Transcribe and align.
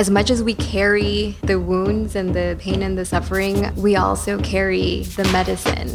as 0.00 0.08
much 0.08 0.30
as 0.30 0.42
we 0.42 0.54
carry 0.54 1.36
the 1.42 1.60
wounds 1.60 2.16
and 2.16 2.34
the 2.34 2.56
pain 2.58 2.80
and 2.80 2.96
the 2.96 3.04
suffering, 3.04 3.70
we 3.76 3.96
also 3.96 4.40
carry 4.40 5.02
the 5.02 5.24
medicine. 5.24 5.90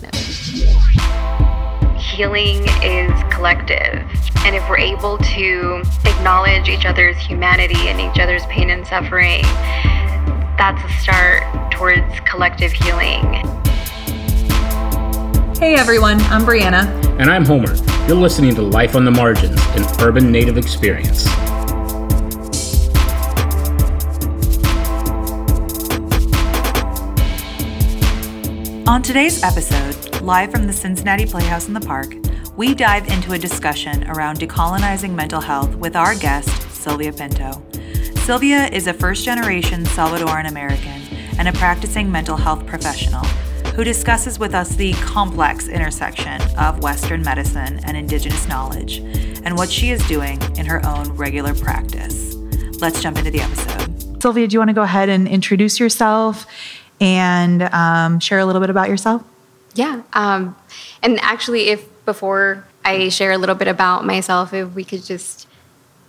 Healing 1.98 2.64
is 2.84 3.34
collective. 3.34 4.06
And 4.46 4.56
if 4.56 4.70
we're 4.70 4.78
able 4.78 5.18
to 5.18 5.82
acknowledge 6.06 6.70
each 6.70 6.86
other's 6.86 7.18
humanity 7.18 7.88
and 7.88 8.00
each 8.00 8.22
other's 8.22 8.46
pain 8.46 8.70
and 8.70 8.86
suffering, 8.86 9.42
that's 10.56 10.84
a 10.84 11.02
start 11.02 11.72
towards 11.72 12.20
collective 12.30 12.74
healing. 12.74 13.24
Hey 15.58 15.74
everyone, 15.74 16.20
I'm 16.30 16.44
Brianna. 16.44 16.86
And 17.20 17.32
I'm 17.32 17.44
Homer. 17.44 17.74
You're 18.08 18.18
listening 18.18 18.54
to 18.54 18.62
Life 18.62 18.96
on 18.96 19.04
the 19.04 19.10
Margins, 19.10 19.60
an 19.70 19.84
urban 20.00 20.32
native 20.32 20.60
experience. 20.60 21.26
On 28.88 29.02
today's 29.02 29.42
episode, 29.42 30.22
live 30.22 30.52
from 30.52 30.68
the 30.68 30.74
Cincinnati 30.74 31.26
Playhouse 31.26 31.68
in 31.68 31.74
the 31.74 31.82
Park, 31.82 32.14
we 32.56 32.76
dive 32.76 33.08
into 33.08 33.34
a 33.34 33.38
discussion 33.38 34.08
around 34.12 34.40
decolonizing 34.40 35.16
mental 35.16 35.42
health 35.42 35.76
with 35.76 35.96
our 35.96 36.14
guest, 36.14 36.50
Sylvia 36.72 37.12
Pinto. 37.12 37.64
Sylvia 38.26 38.68
is 38.68 38.86
a 38.86 38.94
first 38.94 39.26
generation 39.26 39.86
Salvadoran 39.86 40.48
American 40.48 41.02
and 41.40 41.48
a 41.48 41.54
practicing 41.54 42.12
mental 42.12 42.38
health 42.38 42.64
professional 42.68 43.26
who 43.74 43.84
discusses 43.84 44.38
with 44.38 44.54
us 44.54 44.76
the 44.76 44.94
complex 44.94 45.68
intersection 45.68 46.40
of 46.56 46.84
Western 46.84 47.24
medicine 47.24 47.80
and 47.86 47.98
Indigenous 47.98 48.48
knowledge 48.48 49.00
and 49.00 49.58
what 49.58 49.72
she 49.72 49.90
is 49.90 50.08
doing 50.08 50.40
in 50.58 50.68
her 50.68 50.86
own 50.86 51.10
regular 51.14 51.56
practice. 51.56 52.36
Let's 52.80 53.02
jump 53.02 53.18
into 53.18 53.32
the 53.32 53.42
episode. 53.42 54.22
Sylvia, 54.22 54.48
do 54.48 54.54
you 54.54 54.60
want 54.60 54.70
to 54.70 54.74
go 54.74 54.84
ahead 54.84 55.10
and 55.10 55.28
introduce 55.28 55.80
yourself 55.80 56.48
and 57.00 57.64
um, 57.64 58.20
share 58.20 58.40
a 58.40 58.46
little 58.46 58.62
bit 58.62 58.70
about 58.70 58.90
yourself? 58.90 59.24
Yeah. 59.74 60.04
Um, 60.14 60.56
and 61.02 61.20
actually, 61.22 61.68
if 61.68 61.86
before 62.06 62.66
I 62.84 63.10
share 63.10 63.32
a 63.32 63.38
little 63.38 63.56
bit 63.56 63.68
about 63.68 64.06
myself, 64.06 64.54
if 64.54 64.74
we 64.74 64.84
could 64.84 65.04
just 65.04 65.48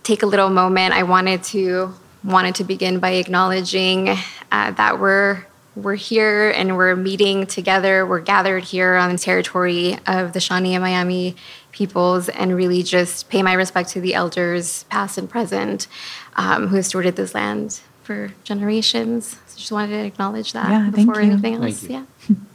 take 0.03 0.23
a 0.23 0.25
little 0.25 0.49
moment, 0.49 0.93
I 0.93 1.03
wanted 1.03 1.43
to 1.45 1.93
wanted 2.23 2.55
to 2.55 2.63
begin 2.63 2.99
by 2.99 3.11
acknowledging 3.11 4.09
uh, 4.09 4.71
that 4.71 4.99
we're 4.99 5.45
we're 5.75 5.95
here 5.95 6.49
and 6.51 6.75
we're 6.75 6.95
meeting 6.95 7.45
together. 7.45 8.05
We're 8.05 8.21
gathered 8.21 8.63
here 8.63 8.95
on 8.95 9.11
the 9.11 9.17
territory 9.17 9.97
of 10.07 10.33
the 10.33 10.39
Shawnee 10.39 10.73
and 10.73 10.83
Miami 10.83 11.35
peoples, 11.71 12.29
and 12.29 12.55
really 12.55 12.81
just 12.81 13.29
pay 13.29 13.43
my 13.43 13.53
respect 13.53 13.89
to 13.89 14.01
the 14.01 14.15
elders, 14.15 14.83
past 14.85 15.17
and 15.19 15.29
present, 15.29 15.87
um, 16.35 16.67
who 16.67 16.77
stewarded 16.77 17.15
this 17.15 17.35
land 17.35 17.81
for 18.07 18.31
generations. 18.45 19.37
So 19.47 19.57
just 19.59 19.71
wanted 19.71 19.89
to 19.89 20.05
acknowledge 20.05 20.53
that 20.53 20.69
yeah, 20.69 20.89
before 20.89 21.19
anything 21.19 21.55
else. 21.55 21.83
Yeah. 21.83 22.05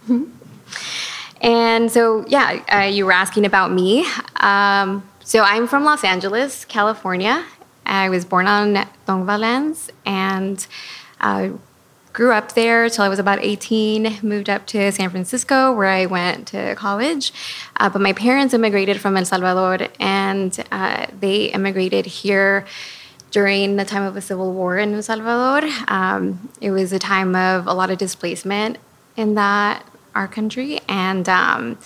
and 1.42 1.92
so, 1.92 2.25
yeah, 2.27 2.64
uh, 2.72 2.89
you 2.97 3.05
were 3.05 3.12
asking 3.12 3.44
about 3.44 3.70
me. 3.70 4.06
Um, 4.36 5.06
so 5.22 5.42
I'm 5.42 5.69
from 5.69 5.84
Los 5.84 6.05
Angeles, 6.05 6.64
California. 6.64 7.44
I 7.84 8.09
was 8.09 8.25
born 8.25 8.47
on 8.47 8.89
Tongva 9.06 9.39
lands 9.39 9.91
and 10.06 10.67
uh, 11.20 11.50
grew 12.14 12.33
up 12.33 12.55
there 12.55 12.89
till 12.89 13.05
I 13.05 13.11
was 13.11 13.19
about 13.19 13.39
18. 13.42 14.20
Moved 14.22 14.48
up 14.48 14.66
to 14.69 14.91
San 14.91 15.11
Francisco, 15.11 15.70
where 15.70 15.89
I 15.89 16.06
went 16.06 16.48
to 16.48 16.75
college. 16.77 17.31
Uh, 17.77 17.91
but 17.91 18.00
my 18.00 18.14
parents 18.14 18.55
immigrated 18.55 19.00
from 19.03 19.19
El 19.19 19.27
Salvador, 19.27 19.89
and 20.00 20.64
uh, 20.72 21.09
they 21.20 21.47
immigrated 21.47 22.06
here 22.06 22.64
during 23.33 23.77
the 23.77 23.84
time 23.84 24.02
of 24.02 24.16
a 24.16 24.20
civil 24.20 24.52
war 24.52 24.78
in 24.78 24.94
El 24.94 25.02
Salvador. 25.02 25.69
Um, 25.88 26.50
it 26.61 26.70
was 26.70 26.92
a 26.92 26.98
time 26.98 27.34
of 27.34 27.66
a 27.66 27.72
lot 27.72 27.91
of 27.91 27.98
displacement 27.98 28.78
in 29.16 29.34
that 29.34 29.84
our 30.14 30.28
country, 30.28 30.78
and 30.88 31.27
um, 31.28 31.78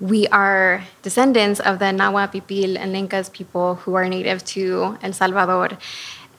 we 0.00 0.26
are 0.28 0.84
descendants 1.02 1.60
of 1.60 1.78
the 1.78 1.86
Nahua, 1.86 2.32
Pipil, 2.32 2.76
and 2.78 2.94
Lencas 2.94 3.30
people 3.32 3.76
who 3.76 3.94
are 3.94 4.08
native 4.08 4.44
to 4.46 4.96
El 5.02 5.12
Salvador. 5.12 5.70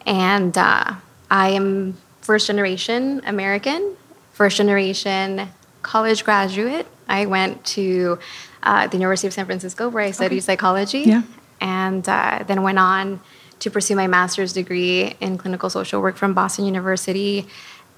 And 0.05 0.57
uh, 0.57 0.95
I 1.29 1.49
am 1.49 1.97
first 2.21 2.47
generation 2.47 3.21
American, 3.25 3.95
first 4.33 4.57
generation 4.57 5.49
college 5.83 6.23
graduate. 6.23 6.87
I 7.07 7.27
went 7.27 7.63
to 7.77 8.17
uh, 8.63 8.87
the 8.87 8.97
University 8.97 9.27
of 9.27 9.33
San 9.33 9.45
Francisco 9.45 9.89
where 9.89 10.03
I 10.03 10.11
studied 10.11 10.37
okay. 10.37 10.41
psychology, 10.41 11.01
yeah. 11.01 11.21
and 11.61 12.07
uh, 12.09 12.43
then 12.47 12.63
went 12.63 12.79
on 12.79 13.19
to 13.59 13.69
pursue 13.69 13.95
my 13.95 14.07
master's 14.07 14.53
degree 14.53 15.15
in 15.19 15.37
clinical 15.37 15.69
social 15.69 16.01
work 16.01 16.15
from 16.15 16.33
Boston 16.33 16.65
University. 16.65 17.47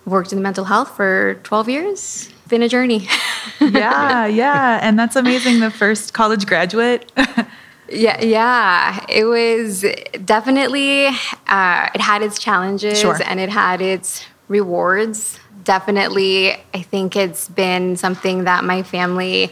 Worked 0.05 0.33
in 0.33 0.41
mental 0.41 0.65
health 0.65 0.95
for 0.95 1.35
12 1.43 1.69
years. 1.69 2.29
Been 2.47 2.63
a 2.63 2.69
journey. 2.69 3.07
yeah, 3.61 4.25
yeah. 4.25 4.79
And 4.81 4.97
that's 4.97 5.15
amazing. 5.15 5.59
The 5.59 5.69
first 5.69 6.13
college 6.13 6.47
graduate. 6.47 7.11
yeah, 7.89 8.19
yeah. 8.19 9.05
It 9.07 9.25
was 9.25 9.85
definitely, 10.25 11.07
uh, 11.47 11.89
it 11.93 12.01
had 12.01 12.23
its 12.23 12.39
challenges 12.39 12.99
sure. 12.99 13.19
and 13.23 13.39
it 13.39 13.49
had 13.49 13.79
its 13.79 14.25
rewards. 14.47 15.39
Definitely, 15.63 16.53
I 16.73 16.81
think 16.81 17.15
it's 17.15 17.47
been 17.47 17.95
something 17.95 18.45
that 18.45 18.63
my 18.63 18.81
family 18.81 19.51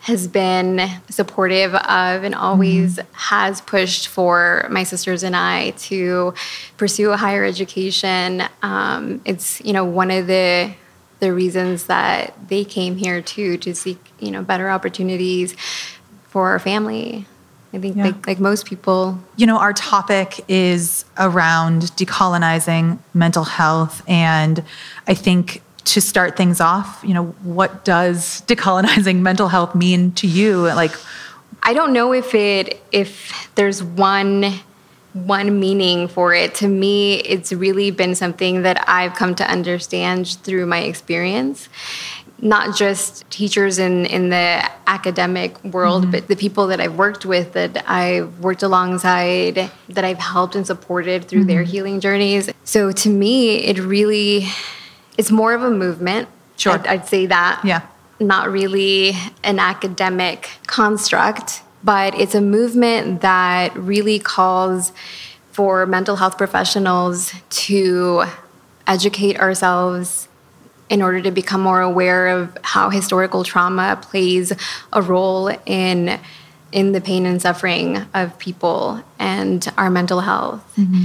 has 0.00 0.28
been 0.28 0.88
supportive 1.10 1.74
of 1.74 2.24
and 2.24 2.34
always 2.34 2.96
mm-hmm. 2.96 3.12
has 3.14 3.60
pushed 3.60 4.08
for 4.08 4.66
my 4.70 4.84
sisters 4.84 5.22
and 5.22 5.34
I 5.34 5.70
to 5.70 6.34
pursue 6.76 7.10
a 7.10 7.16
higher 7.16 7.44
education. 7.44 8.44
Um, 8.62 9.20
it's 9.24 9.60
you 9.62 9.72
know 9.72 9.84
one 9.84 10.10
of 10.10 10.26
the 10.26 10.72
the 11.20 11.32
reasons 11.32 11.86
that 11.86 12.34
they 12.48 12.64
came 12.64 12.96
here 12.96 13.20
too 13.20 13.58
to 13.58 13.74
seek 13.74 13.98
you 14.20 14.30
know 14.30 14.42
better 14.42 14.70
opportunities 14.70 15.54
for 16.28 16.50
our 16.50 16.58
family. 16.58 17.26
I 17.72 17.78
think 17.78 17.96
yeah. 17.96 18.04
like, 18.04 18.26
like 18.26 18.40
most 18.40 18.64
people. 18.64 19.18
You 19.36 19.46
know, 19.46 19.58
our 19.58 19.74
topic 19.74 20.42
is 20.48 21.04
around 21.18 21.82
decolonizing 21.96 22.98
mental 23.12 23.44
health. 23.44 24.02
And 24.08 24.64
I 25.06 25.12
think 25.12 25.60
to 25.88 26.00
start 26.00 26.36
things 26.36 26.60
off, 26.60 27.00
you 27.02 27.14
know, 27.14 27.26
what 27.42 27.84
does 27.84 28.42
decolonizing 28.42 29.20
mental 29.20 29.48
health 29.48 29.74
mean 29.74 30.12
to 30.12 30.26
you? 30.26 30.62
Like, 30.62 30.92
I 31.62 31.72
don't 31.72 31.92
know 31.92 32.12
if 32.12 32.34
it 32.34 32.82
if 32.92 33.50
there's 33.54 33.82
one 33.82 34.60
one 35.14 35.58
meaning 35.58 36.06
for 36.08 36.34
it. 36.34 36.54
To 36.56 36.68
me, 36.68 37.16
it's 37.20 37.52
really 37.52 37.90
been 37.90 38.14
something 38.14 38.62
that 38.62 38.88
I've 38.88 39.14
come 39.14 39.34
to 39.36 39.50
understand 39.50 40.28
through 40.28 40.66
my 40.66 40.80
experience. 40.80 41.68
Not 42.40 42.76
just 42.76 43.28
teachers 43.30 43.78
in, 43.80 44.06
in 44.06 44.28
the 44.28 44.70
academic 44.86 45.62
world, 45.64 46.02
mm-hmm. 46.02 46.12
but 46.12 46.28
the 46.28 46.36
people 46.36 46.68
that 46.68 46.80
I've 46.80 46.96
worked 46.96 47.26
with, 47.26 47.54
that 47.54 47.88
I've 47.90 48.38
worked 48.38 48.62
alongside, 48.62 49.70
that 49.88 50.04
I've 50.04 50.18
helped 50.18 50.54
and 50.54 50.64
supported 50.64 51.24
through 51.24 51.40
mm-hmm. 51.40 51.48
their 51.48 51.62
healing 51.64 51.98
journeys. 51.98 52.48
So 52.62 52.92
to 52.92 53.10
me, 53.10 53.56
it 53.64 53.78
really 53.78 54.46
it's 55.18 55.30
more 55.30 55.52
of 55.52 55.62
a 55.62 55.70
movement. 55.70 56.28
Sure. 56.56 56.72
I'd, 56.72 56.86
I'd 56.86 57.06
say 57.06 57.26
that. 57.26 57.60
Yeah. 57.64 57.82
Not 58.20 58.50
really 58.50 59.12
an 59.44 59.58
academic 59.58 60.50
construct, 60.66 61.62
but 61.84 62.14
it's 62.14 62.34
a 62.34 62.40
movement 62.40 63.20
that 63.20 63.76
really 63.76 64.18
calls 64.18 64.92
for 65.52 65.86
mental 65.86 66.16
health 66.16 66.38
professionals 66.38 67.32
to 67.50 68.24
educate 68.86 69.38
ourselves 69.38 70.28
in 70.88 71.02
order 71.02 71.20
to 71.20 71.30
become 71.30 71.60
more 71.60 71.80
aware 71.80 72.28
of 72.28 72.56
how 72.62 72.90
historical 72.90 73.44
trauma 73.44 73.98
plays 74.00 74.52
a 74.92 75.02
role 75.02 75.48
in 75.66 76.18
in 76.70 76.92
the 76.92 77.00
pain 77.00 77.24
and 77.24 77.40
suffering 77.40 78.06
of 78.12 78.38
people 78.38 79.02
and 79.18 79.72
our 79.78 79.88
mental 79.88 80.20
health 80.20 80.62
mm-hmm. 80.76 81.04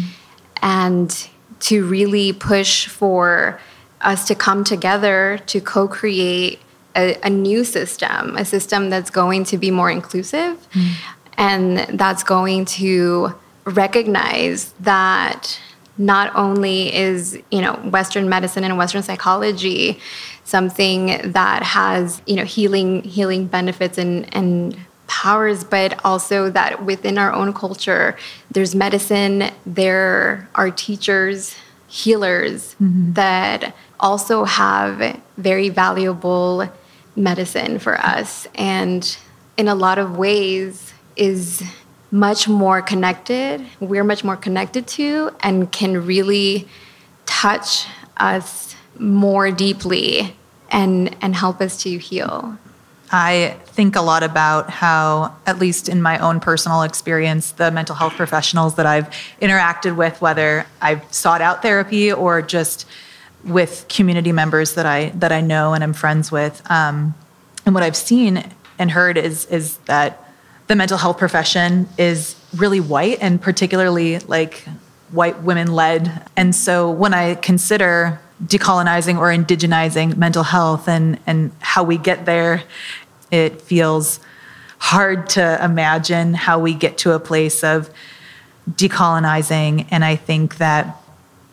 and 0.62 1.30
to 1.62 1.86
really 1.86 2.34
push 2.34 2.88
for 2.88 3.60
us 4.04 4.28
to 4.28 4.36
come 4.36 4.64
together 4.64 5.40
to 5.48 5.62
co 5.62 5.88
create 5.88 6.60
a, 6.96 7.18
a, 7.24 7.30
new 7.30 7.64
system, 7.64 8.38
a 8.38 8.46
system 8.46 8.90
that's 8.90 9.10
going 9.10 9.44
to 9.46 9.58
be 9.58 9.72
more 9.72 9.90
inclusive 9.90 10.58
mm. 10.72 10.94
and 11.38 12.00
that's 12.00 12.24
going 12.24 12.66
to 12.66 13.34
recognize 13.66 14.74
that 14.80 15.60
not 15.98 16.36
only 16.36 16.94
is 16.94 17.40
you 17.52 17.62
know 17.62 17.74
western 17.92 18.28
medicine 18.28 18.64
and 18.64 18.78
western 18.78 19.04
psychology 19.04 20.00
something 20.44 21.32
that 21.32 21.62
has 21.62 22.22
you 22.26 22.36
know 22.36 22.44
healing 22.44 23.04
healing 23.04 23.46
benefits 23.46 23.98
and 23.98 24.34
and 24.36 24.76
powers 25.08 25.64
but 25.64 26.04
also 26.04 26.50
that 26.50 26.84
within 26.84 27.18
our 27.18 27.32
own 27.32 27.54
culture 27.54 28.18
there's 28.52 28.74
medicine 28.74 29.52
there 29.66 30.50
are 30.56 30.72
teachers 30.72 31.56
healers 31.88 32.76
mm-hmm. 32.82 33.14
that 33.14 33.76
also 34.00 34.44
have 34.44 35.20
very 35.38 35.70
valuable 35.70 36.70
medicine 37.16 37.80
for 37.80 37.98
us 38.00 38.48
and 38.56 39.18
in 39.58 39.68
a 39.68 39.76
lot 39.76 40.00
of 40.00 40.18
ways 40.18 40.94
is 41.16 41.64
much 42.10 42.48
more 42.48 42.82
connected 42.82 43.64
we're 43.80 44.04
much 44.04 44.24
more 44.24 44.36
connected 44.36 44.88
to 44.88 45.30
and 45.42 45.72
can 45.72 46.06
really 46.06 46.68
touch 47.26 47.86
us 48.18 48.76
more 48.98 49.52
deeply 49.52 50.36
and 50.70 51.16
and 51.22 51.36
help 51.36 51.62
us 51.62 51.82
to 51.84 51.98
heal. 51.98 52.58
I 53.12 53.58
think 53.66 53.96
a 53.96 54.02
lot 54.02 54.24
about 54.24 54.72
how, 54.72 55.36
at 55.46 55.60
least 55.60 55.88
in 55.88 56.02
my 56.02 56.18
own 56.18 56.40
personal 56.40 56.82
experience, 56.82 57.52
the 57.52 57.70
mental 57.70 57.96
health 57.96 58.14
professionals 58.14 58.74
that 58.76 58.88
I've 58.88 59.08
interacted 59.40 59.96
with, 59.96 60.20
whether 60.20 60.66
I've 60.82 61.14
sought 61.14 61.40
out 61.40 61.62
therapy 61.62 62.12
or 62.12 62.42
just 62.42 62.88
with 63.44 63.86
community 63.90 64.32
members 64.32 64.76
that 64.76 64.86
I 64.86 65.10
that 65.16 65.32
I 65.32 65.42
know 65.42 65.74
and 65.74 65.84
I'm 65.84 65.94
friends 65.94 66.32
with, 66.32 66.62
um, 66.70 67.14
and 67.66 67.74
what 67.74 67.84
I've 67.84 67.96
seen 67.96 68.44
and 68.80 68.92
heard 68.92 69.18
is 69.18 69.46
is 69.46 69.78
that 69.86 70.20
the 70.68 70.76
mental 70.76 70.98
health 70.98 71.18
profession 71.18 71.88
is 71.98 72.36
really 72.56 72.80
white 72.80 73.18
and 73.22 73.42
particularly 73.42 74.20
like 74.20 74.66
white 75.12 75.42
women 75.44 75.74
led. 75.74 76.28
And 76.36 76.56
so 76.56 76.90
when 76.90 77.14
I 77.14 77.36
consider 77.36 78.20
decolonizing 78.44 79.18
or 79.18 79.28
indigenizing 79.28 80.18
mental 80.18 80.44
health 80.44 80.88
and 80.88 81.20
and 81.28 81.52
how 81.60 81.84
we 81.84 81.98
get 81.98 82.26
there, 82.26 82.64
it 83.32 83.62
feels 83.62 84.20
hard 84.80 85.30
to 85.30 85.64
imagine 85.64 86.34
how 86.34 86.60
we 86.60 86.74
get 86.74 86.98
to 87.00 87.12
a 87.12 87.20
place 87.20 87.64
of 87.64 87.90
decolonizing 88.70 89.88
and 89.92 90.06
I 90.06 90.16
think 90.16 90.58
that 90.58 91.03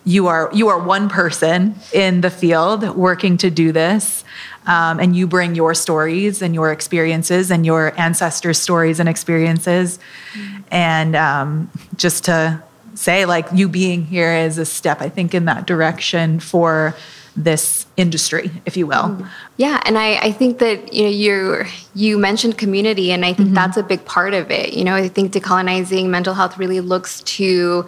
you 0.04 0.26
are 0.26 0.50
you 0.52 0.68
are 0.68 0.78
one 0.78 1.08
person 1.08 1.74
in 1.92 2.20
the 2.22 2.30
field 2.30 2.88
working 2.96 3.36
to 3.36 3.50
do 3.50 3.70
this 3.72 4.24
um, 4.66 5.00
and 5.00 5.14
you 5.14 5.26
bring 5.26 5.54
your 5.54 5.74
stories 5.74 6.42
and 6.42 6.54
your 6.54 6.72
experiences 6.72 7.50
and 7.50 7.66
your 7.66 7.98
ancestors 8.00 8.58
stories 8.58 9.00
and 9.00 9.08
experiences 9.08 9.98
mm-hmm. 10.32 10.60
and 10.70 11.16
um, 11.16 11.70
just 11.96 12.24
to 12.24 12.62
say 12.94 13.26
like 13.26 13.46
you 13.52 13.68
being 13.68 14.04
here 14.04 14.34
is 14.34 14.58
a 14.58 14.64
step 14.64 15.00
i 15.00 15.08
think 15.08 15.34
in 15.34 15.44
that 15.44 15.66
direction 15.66 16.40
for 16.40 16.94
this 17.36 17.86
industry 17.96 18.50
if 18.66 18.76
you 18.76 18.86
will 18.86 19.02
mm-hmm. 19.02 19.26
yeah 19.56 19.80
and 19.84 19.98
I, 19.98 20.16
I 20.16 20.32
think 20.32 20.58
that 20.58 20.92
you 20.92 21.04
know 21.04 21.10
you 21.10 21.64
you 21.94 22.18
mentioned 22.18 22.56
community 22.58 23.12
and 23.12 23.24
i 23.24 23.32
think 23.32 23.48
mm-hmm. 23.48 23.54
that's 23.54 23.76
a 23.76 23.82
big 23.82 24.04
part 24.04 24.34
of 24.34 24.50
it 24.50 24.72
you 24.72 24.82
know 24.82 24.94
i 24.94 25.08
think 25.08 25.32
decolonizing 25.32 26.08
mental 26.08 26.34
health 26.34 26.58
really 26.58 26.80
looks 26.80 27.20
to 27.22 27.86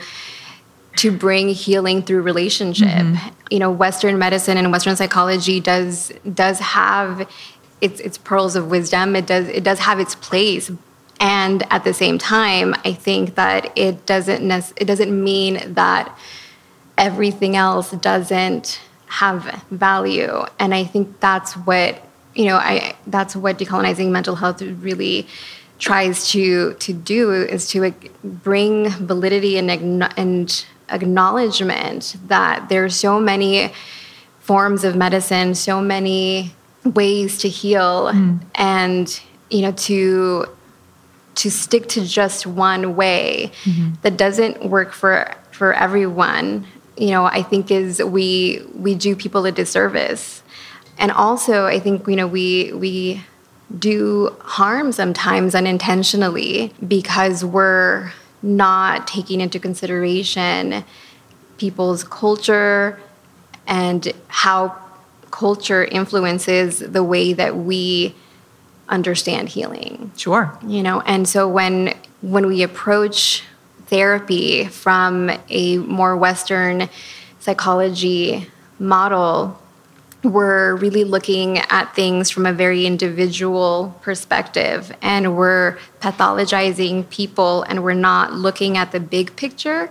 to 0.97 1.11
bring 1.11 1.49
healing 1.49 2.03
through 2.03 2.23
relationship. 2.23 2.89
Mm-hmm. 2.89 3.29
You 3.51 3.59
know, 3.59 3.71
Western 3.71 4.19
medicine 4.19 4.57
and 4.57 4.71
Western 4.71 4.97
psychology 4.97 5.61
does 5.61 6.13
does 6.33 6.59
have 6.61 7.29
its 7.81 8.01
its 8.01 8.19
pearls 8.19 8.57
of 8.57 8.71
wisdom. 8.71 9.17
It 9.17 9.27
does 9.27 9.49
it 9.49 9.65
does 9.65 9.81
have 9.81 10.01
its 10.01 10.15
place, 10.15 10.71
and 11.21 11.65
at 11.71 11.85
the 11.85 11.95
same 11.95 12.19
time, 12.19 12.75
I 12.85 12.93
think 12.93 13.35
that 13.37 13.73
it 13.77 14.07
doesn't 14.07 14.47
nec- 14.47 14.73
it 14.77 14.85
doesn't 14.85 15.13
mean 15.13 15.75
that 15.75 16.17
everything 16.99 17.57
else 17.57 17.91
doesn't 17.93 18.81
have 19.07 19.65
value. 19.71 20.45
And 20.59 20.75
I 20.75 20.85
think 20.85 21.21
that's 21.21 21.55
what 21.55 22.03
you 22.35 22.47
know. 22.47 22.57
I 22.57 22.95
that's 23.07 23.35
what 23.35 23.59
decolonizing 23.59 24.11
mental 24.11 24.37
health 24.37 24.63
really 24.63 25.27
tries 25.79 26.31
to 26.31 26.75
to 26.75 26.93
do 26.93 27.33
is 27.33 27.69
to 27.69 27.93
bring 28.23 28.89
validity 28.89 29.59
and 29.59 29.71
and 30.17 30.65
acknowledgement 30.93 32.17
that 32.27 32.69
there's 32.69 32.95
so 32.95 33.19
many 33.19 33.73
forms 34.41 34.85
of 34.85 34.97
medicine, 34.97 35.55
so 35.55 35.81
many 35.81 36.55
ways 36.85 37.39
to 37.39 37.49
heal, 37.49 38.13
mm. 38.13 38.41
and 38.55 39.21
you 39.51 39.63
know 39.63 39.73
to 39.73 40.47
to 41.35 41.51
stick 41.51 41.89
to 41.89 42.05
just 42.05 42.47
one 42.47 42.97
way 42.97 43.51
mm-hmm. 43.65 43.93
that 44.03 44.17
doesn't 44.17 44.65
work 44.65 44.93
for 44.93 45.35
for 45.51 45.73
everyone 45.73 46.67
you 46.97 47.11
know 47.11 47.25
i 47.25 47.43
think 47.43 47.71
is 47.71 48.03
we 48.03 48.63
we 48.75 48.95
do 48.95 49.17
people 49.17 49.47
a 49.47 49.53
disservice 49.53 50.43
and 50.99 51.11
also 51.11 51.67
i 51.67 51.79
think 51.79 52.07
you 52.07 52.17
know 52.17 52.27
we 52.27 52.73
we 52.73 53.23
do 53.79 54.35
harm 54.41 54.93
sometimes 54.93 55.55
unintentionally 55.55 56.73
because 56.87 57.45
we're 57.45 58.13
not 58.43 59.07
taking 59.07 59.41
into 59.41 59.59
consideration 59.59 60.85
people's 61.59 62.03
culture 62.03 62.99
and 63.67 64.13
how 64.29 64.77
culture 65.31 65.85
influences 65.85 66.81
the 66.81 67.05
way 67.05 67.33
that 67.33 67.57
we 67.57 68.15
understand 68.89 69.49
healing. 69.49 70.11
Sure. 70.17 70.57
You 70.67 70.83
know, 70.83 71.01
and 71.03 71.29
so 71.29 71.49
when 71.49 71.95
when 72.21 72.47
we 72.47 72.63
approach 72.63 73.45
therapy 73.87 74.67
from 74.67 75.31
a 75.49 75.79
more 75.79 76.17
western 76.17 76.89
psychology 77.41 78.49
model 78.79 79.62
we're 80.23 80.77
really 80.77 81.05
looking 81.05 81.59
at 81.59 81.95
things 81.95 82.31
from 82.31 82.47
a 82.47 82.53
very 82.53 82.87
individual 82.87 83.99
perspective 84.03 84.95
and 85.03 85.37
we're 85.37 85.79
pathologizing 86.01 87.09
people 87.11 87.63
and 87.65 87.83
we're 87.83 87.93
not 87.93 88.33
looking 88.33 88.77
at 88.77 88.93
the 88.93 89.01
big 89.01 89.35
picture. 89.35 89.91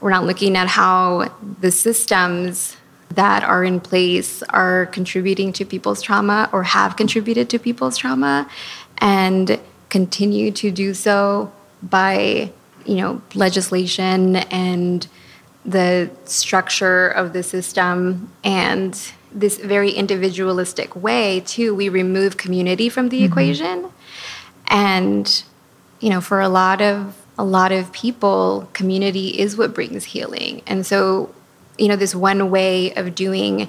We're 0.00 0.10
not 0.10 0.24
looking 0.24 0.56
at 0.56 0.68
how 0.68 1.32
the 1.60 1.72
systems 1.72 2.76
that 3.10 3.42
are 3.42 3.64
in 3.64 3.80
place 3.80 4.42
are 4.50 4.86
contributing 4.86 5.52
to 5.54 5.64
people's 5.64 6.02
trauma 6.02 6.48
or 6.52 6.62
have 6.62 6.96
contributed 6.96 7.50
to 7.50 7.58
people's 7.58 7.96
trauma 7.96 8.48
and 8.98 9.58
continue 9.88 10.50
to 10.52 10.70
do 10.70 10.94
so 10.94 11.52
by, 11.82 12.52
you 12.84 12.96
know, 12.96 13.20
legislation 13.34 14.36
and 14.36 15.08
the 15.64 16.10
structure 16.24 17.08
of 17.08 17.32
the 17.32 17.42
system 17.42 18.30
and 18.44 19.12
this 19.32 19.58
very 19.58 19.90
individualistic 19.90 20.94
way 20.96 21.40
too 21.40 21.74
we 21.74 21.88
remove 21.88 22.36
community 22.36 22.88
from 22.88 23.08
the 23.08 23.18
mm-hmm. 23.18 23.32
equation 23.32 23.90
and 24.68 25.44
you 26.00 26.10
know 26.10 26.20
for 26.20 26.40
a 26.40 26.48
lot 26.48 26.80
of 26.80 27.16
a 27.38 27.44
lot 27.44 27.72
of 27.72 27.92
people 27.92 28.68
community 28.72 29.38
is 29.38 29.56
what 29.56 29.74
brings 29.74 30.04
healing 30.04 30.62
and 30.66 30.86
so 30.86 31.34
you 31.78 31.88
know 31.88 31.96
this 31.96 32.14
one 32.14 32.50
way 32.50 32.92
of 32.94 33.14
doing 33.14 33.68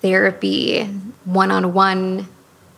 therapy 0.00 0.84
one-on-one 1.24 2.28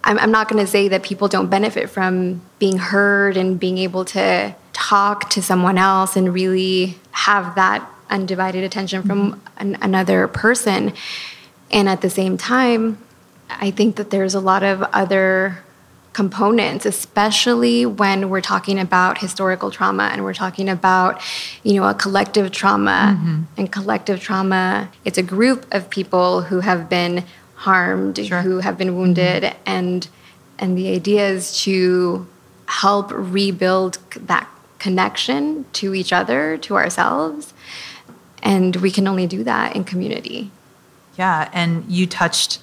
i'm, 0.05 0.19
I'm 0.19 0.31
not 0.31 0.49
going 0.49 0.65
to 0.65 0.71
say 0.71 0.89
that 0.89 1.03
people 1.03 1.29
don't 1.29 1.49
benefit 1.49 1.91
from 1.91 2.41
being 2.59 2.79
heard 2.79 3.37
and 3.37 3.59
being 3.59 3.79
able 3.79 4.05
to 4.07 4.55
talk 4.73 5.29
to 5.31 5.43
someone 5.43 5.79
else 5.79 6.17
and 6.17 6.33
really 6.33 6.99
have 7.13 7.55
that 7.57 7.89
undivided 8.11 8.65
attention 8.65 9.03
from 9.03 9.33
mm-hmm. 9.33 9.59
an, 9.59 9.79
another 9.83 10.29
person 10.29 10.93
and 11.73 11.89
at 11.89 12.01
the 12.01 12.11
same 12.11 12.37
time, 12.37 12.99
I 13.49 13.71
think 13.71 13.97
that 13.97 14.11
there's 14.11 14.35
a 14.35 14.41
lot 14.41 14.63
of 14.63 14.83
other 14.83 15.59
components 16.13 16.85
especially 16.85 17.87
when 17.87 18.29
we're 18.29 18.43
talking 18.43 18.79
about 18.79 19.19
historical 19.19 19.71
trauma 19.71 20.11
and 20.13 20.23
we're 20.23 20.35
talking 20.35 20.69
about 20.69 21.21
you 21.63 21.75
know 21.75 21.89
a 21.89 21.95
collective 21.95 22.53
trauma 22.53 23.17
mm-hmm. 23.19 23.43
and 23.57 23.73
collective 23.73 24.21
trauma 24.21 24.91
it's 25.05 25.17
a 25.17 25.23
group 25.23 25.67
of 25.73 25.89
people 25.89 26.43
who 26.43 26.61
have 26.61 26.89
been 26.89 27.25
harmed 27.55 28.19
sure. 28.19 28.43
who 28.43 28.59
have 28.59 28.77
been 28.77 28.95
wounded 28.95 29.43
mm-hmm. 29.43 29.59
and 29.65 30.09
and 30.59 30.77
the 30.77 30.93
idea 30.93 31.27
is 31.29 31.63
to 31.63 32.27
help 32.67 33.11
rebuild 33.11 33.99
that 34.15 34.49
connection 34.79 35.65
to 35.73 35.95
each 35.95 36.13
other 36.13 36.59
to 36.59 36.77
ourselves 36.77 37.55
and 38.43 38.77
we 38.77 38.91
can 38.91 39.09
only 39.09 39.27
do 39.27 39.43
that 39.43 39.75
in 39.75 39.83
community 39.83 40.51
yeah, 41.17 41.51
and 41.53 41.85
you 41.91 42.07
touched 42.07 42.61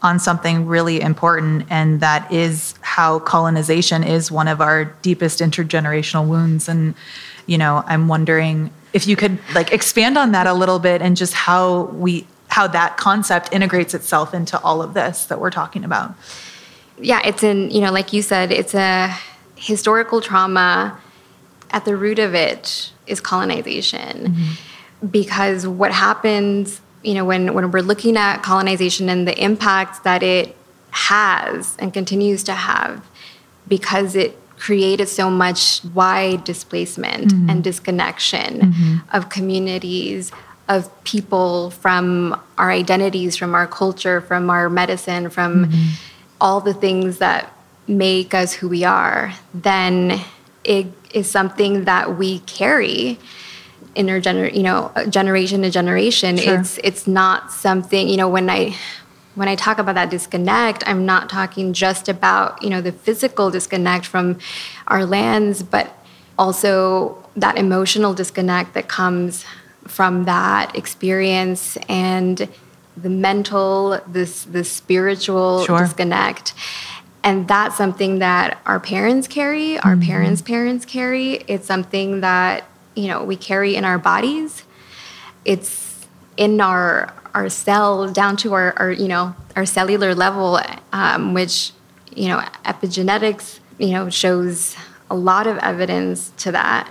on 0.00 0.18
something 0.18 0.66
really 0.66 1.00
important, 1.00 1.66
and 1.70 2.00
that 2.00 2.30
is 2.32 2.74
how 2.82 3.18
colonization 3.18 4.04
is 4.04 4.30
one 4.30 4.46
of 4.46 4.60
our 4.60 4.84
deepest 5.02 5.40
intergenerational 5.40 6.26
wounds. 6.26 6.68
And, 6.68 6.94
you 7.46 7.58
know, 7.58 7.82
I'm 7.86 8.06
wondering 8.06 8.70
if 8.92 9.06
you 9.06 9.16
could 9.16 9.38
like 9.54 9.72
expand 9.72 10.16
on 10.16 10.32
that 10.32 10.46
a 10.46 10.54
little 10.54 10.78
bit 10.78 11.02
and 11.02 11.16
just 11.16 11.34
how 11.34 11.84
we 11.86 12.26
how 12.48 12.66
that 12.66 12.96
concept 12.96 13.52
integrates 13.52 13.92
itself 13.92 14.32
into 14.32 14.58
all 14.62 14.82
of 14.82 14.94
this 14.94 15.26
that 15.26 15.40
we're 15.40 15.50
talking 15.50 15.84
about. 15.84 16.14
Yeah, 17.00 17.20
it's 17.24 17.42
in, 17.42 17.70
you 17.70 17.80
know, 17.80 17.92
like 17.92 18.12
you 18.12 18.22
said, 18.22 18.50
it's 18.50 18.74
a 18.74 19.14
historical 19.56 20.20
trauma. 20.20 20.98
At 21.70 21.84
the 21.84 21.94
root 21.96 22.18
of 22.18 22.34
it 22.34 22.92
is 23.06 23.20
colonization. 23.20 24.34
Mm-hmm. 24.34 25.06
Because 25.08 25.66
what 25.66 25.92
happens 25.92 26.80
you 27.02 27.14
know, 27.14 27.24
when, 27.24 27.54
when 27.54 27.70
we're 27.70 27.80
looking 27.80 28.16
at 28.16 28.42
colonization 28.42 29.08
and 29.08 29.26
the 29.26 29.42
impact 29.42 30.04
that 30.04 30.22
it 30.22 30.56
has 30.90 31.76
and 31.78 31.92
continues 31.92 32.42
to 32.44 32.52
have 32.52 33.06
because 33.68 34.16
it 34.16 34.38
created 34.58 35.08
so 35.08 35.30
much 35.30 35.84
wide 35.94 36.44
displacement 36.44 37.32
mm-hmm. 37.32 37.50
and 37.50 37.62
disconnection 37.62 38.60
mm-hmm. 38.60 38.96
of 39.16 39.28
communities 39.28 40.32
of 40.68 40.92
people 41.04 41.70
from 41.70 42.38
our 42.58 42.70
identities 42.70 43.36
from 43.36 43.54
our 43.54 43.66
culture 43.66 44.20
from 44.20 44.50
our 44.50 44.68
medicine 44.68 45.30
from 45.30 45.66
mm-hmm. 45.66 45.88
all 46.40 46.60
the 46.60 46.74
things 46.74 47.18
that 47.18 47.52
make 47.86 48.34
us 48.34 48.52
who 48.52 48.68
we 48.68 48.82
are 48.84 49.32
then 49.54 50.20
it 50.64 50.86
is 51.14 51.30
something 51.30 51.84
that 51.84 52.18
we 52.18 52.40
carry 52.40 53.18
intergener 53.98 54.52
you 54.54 54.62
know 54.62 54.90
uh, 54.96 55.04
generation 55.06 55.62
to 55.62 55.70
generation 55.70 56.36
Sure. 56.36 56.60
it's 56.60 56.78
it's 56.84 57.06
not 57.06 57.52
something 57.52 58.08
you 58.08 58.16
know 58.16 58.28
when 58.28 58.48
i 58.48 58.74
when 59.34 59.48
i 59.48 59.54
talk 59.54 59.78
about 59.78 59.94
that 59.96 60.10
disconnect 60.10 60.82
i'm 60.86 61.04
not 61.04 61.28
talking 61.28 61.72
just 61.72 62.08
about 62.08 62.62
you 62.62 62.70
know 62.70 62.80
the 62.80 62.92
physical 62.92 63.50
disconnect 63.50 64.06
from 64.06 64.38
our 64.86 65.04
lands 65.04 65.62
but 65.62 65.86
also 66.38 67.18
that 67.36 67.58
emotional 67.58 68.14
disconnect 68.14 68.74
that 68.74 68.88
comes 68.88 69.44
from 69.86 70.24
that 70.24 70.74
experience 70.76 71.76
and 71.88 72.48
the 72.96 73.10
mental 73.10 74.00
this 74.06 74.44
the 74.44 74.64
spiritual 74.64 75.64
Sure. 75.64 75.80
disconnect 75.80 76.54
and 77.24 77.48
that's 77.48 77.76
something 77.76 78.20
that 78.20 78.58
our 78.66 78.80
parents 78.80 79.26
carry 79.28 79.78
our 79.78 79.94
mm-hmm. 79.94 80.02
parents 80.10 80.42
parents 80.42 80.84
carry 80.84 81.34
it's 81.48 81.66
something 81.66 82.20
that 82.20 82.64
you 82.98 83.06
know 83.08 83.22
we 83.24 83.36
carry 83.36 83.72
in 83.78 83.84
our 83.84 83.98
bodies. 83.98 84.64
It's 85.44 85.72
in 86.36 86.60
our 86.60 87.12
our 87.34 87.48
cell 87.48 88.10
down 88.20 88.36
to 88.42 88.54
our, 88.58 88.68
our 88.80 88.90
you 88.90 89.08
know 89.08 89.34
our 89.56 89.66
cellular 89.66 90.14
level 90.14 90.60
um, 90.92 91.34
which 91.38 91.72
you 92.14 92.28
know 92.28 92.38
epigenetics 92.64 93.60
you 93.78 93.92
know 93.94 94.10
shows 94.10 94.76
a 95.10 95.16
lot 95.30 95.46
of 95.46 95.56
evidence 95.58 96.30
to 96.38 96.52
that. 96.52 96.84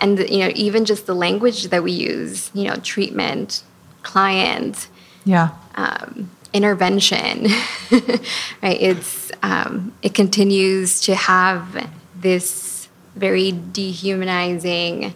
And 0.00 0.18
you 0.30 0.40
know 0.44 0.52
even 0.54 0.84
just 0.84 1.06
the 1.06 1.14
language 1.14 1.60
that 1.72 1.82
we 1.82 1.92
use 1.92 2.50
you 2.54 2.64
know 2.68 2.76
treatment 2.92 3.62
client 4.02 4.88
Yeah. 5.24 5.48
um, 5.74 6.30
intervention 6.52 7.46
right? 8.62 8.80
It's 8.90 9.32
um, 9.42 9.92
it 10.02 10.12
continues 10.14 11.00
to 11.06 11.14
have 11.14 11.62
this 12.20 12.88
very 13.16 13.50
dehumanizing 13.72 15.14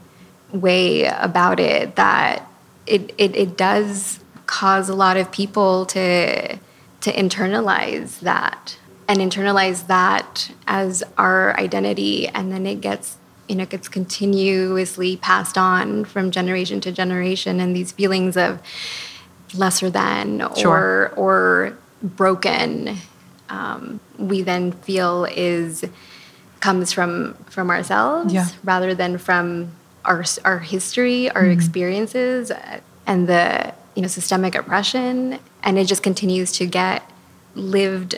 way 0.52 1.04
about 1.04 1.58
it 1.60 1.96
that 1.96 2.46
it, 2.86 3.12
it, 3.18 3.34
it 3.34 3.56
does 3.56 4.20
cause 4.46 4.88
a 4.88 4.94
lot 4.94 5.16
of 5.16 5.30
people 5.32 5.86
to 5.86 6.56
to 7.00 7.12
internalize 7.12 8.20
that 8.20 8.76
and 9.08 9.18
internalize 9.18 9.86
that 9.86 10.50
as 10.66 11.02
our 11.18 11.56
identity 11.58 12.28
and 12.28 12.52
then 12.52 12.66
it 12.66 12.80
gets 12.80 13.16
you 13.48 13.56
know 13.56 13.64
gets 13.66 13.88
continuously 13.88 15.16
passed 15.16 15.56
on 15.58 16.04
from 16.04 16.30
generation 16.30 16.80
to 16.80 16.92
generation 16.92 17.58
and 17.60 17.74
these 17.74 17.90
feelings 17.92 18.36
of 18.36 18.60
lesser 19.54 19.90
than 19.90 20.40
Sure. 20.56 20.70
or 20.70 21.12
or 21.16 21.78
broken 22.02 22.96
um, 23.48 24.00
we 24.18 24.42
then 24.42 24.72
feel 24.72 25.24
is 25.24 25.84
comes 26.60 26.92
from 26.92 27.34
from 27.50 27.70
ourselves 27.70 28.32
Yeah. 28.32 28.48
rather 28.64 28.94
than 28.94 29.18
from 29.18 29.72
our 30.04 30.24
our 30.44 30.58
history 30.58 31.30
our 31.30 31.42
Mm-hmm. 31.42 31.52
experiences 31.52 32.50
uh, 32.50 32.80
and 33.06 33.28
the 33.28 33.72
you 33.94 34.02
know 34.02 34.08
systemic 34.08 34.54
oppression 34.54 35.38
and 35.62 35.78
it 35.78 35.86
just 35.86 36.02
continues 36.02 36.52
to 36.52 36.66
get 36.66 37.02
lived 37.54 38.16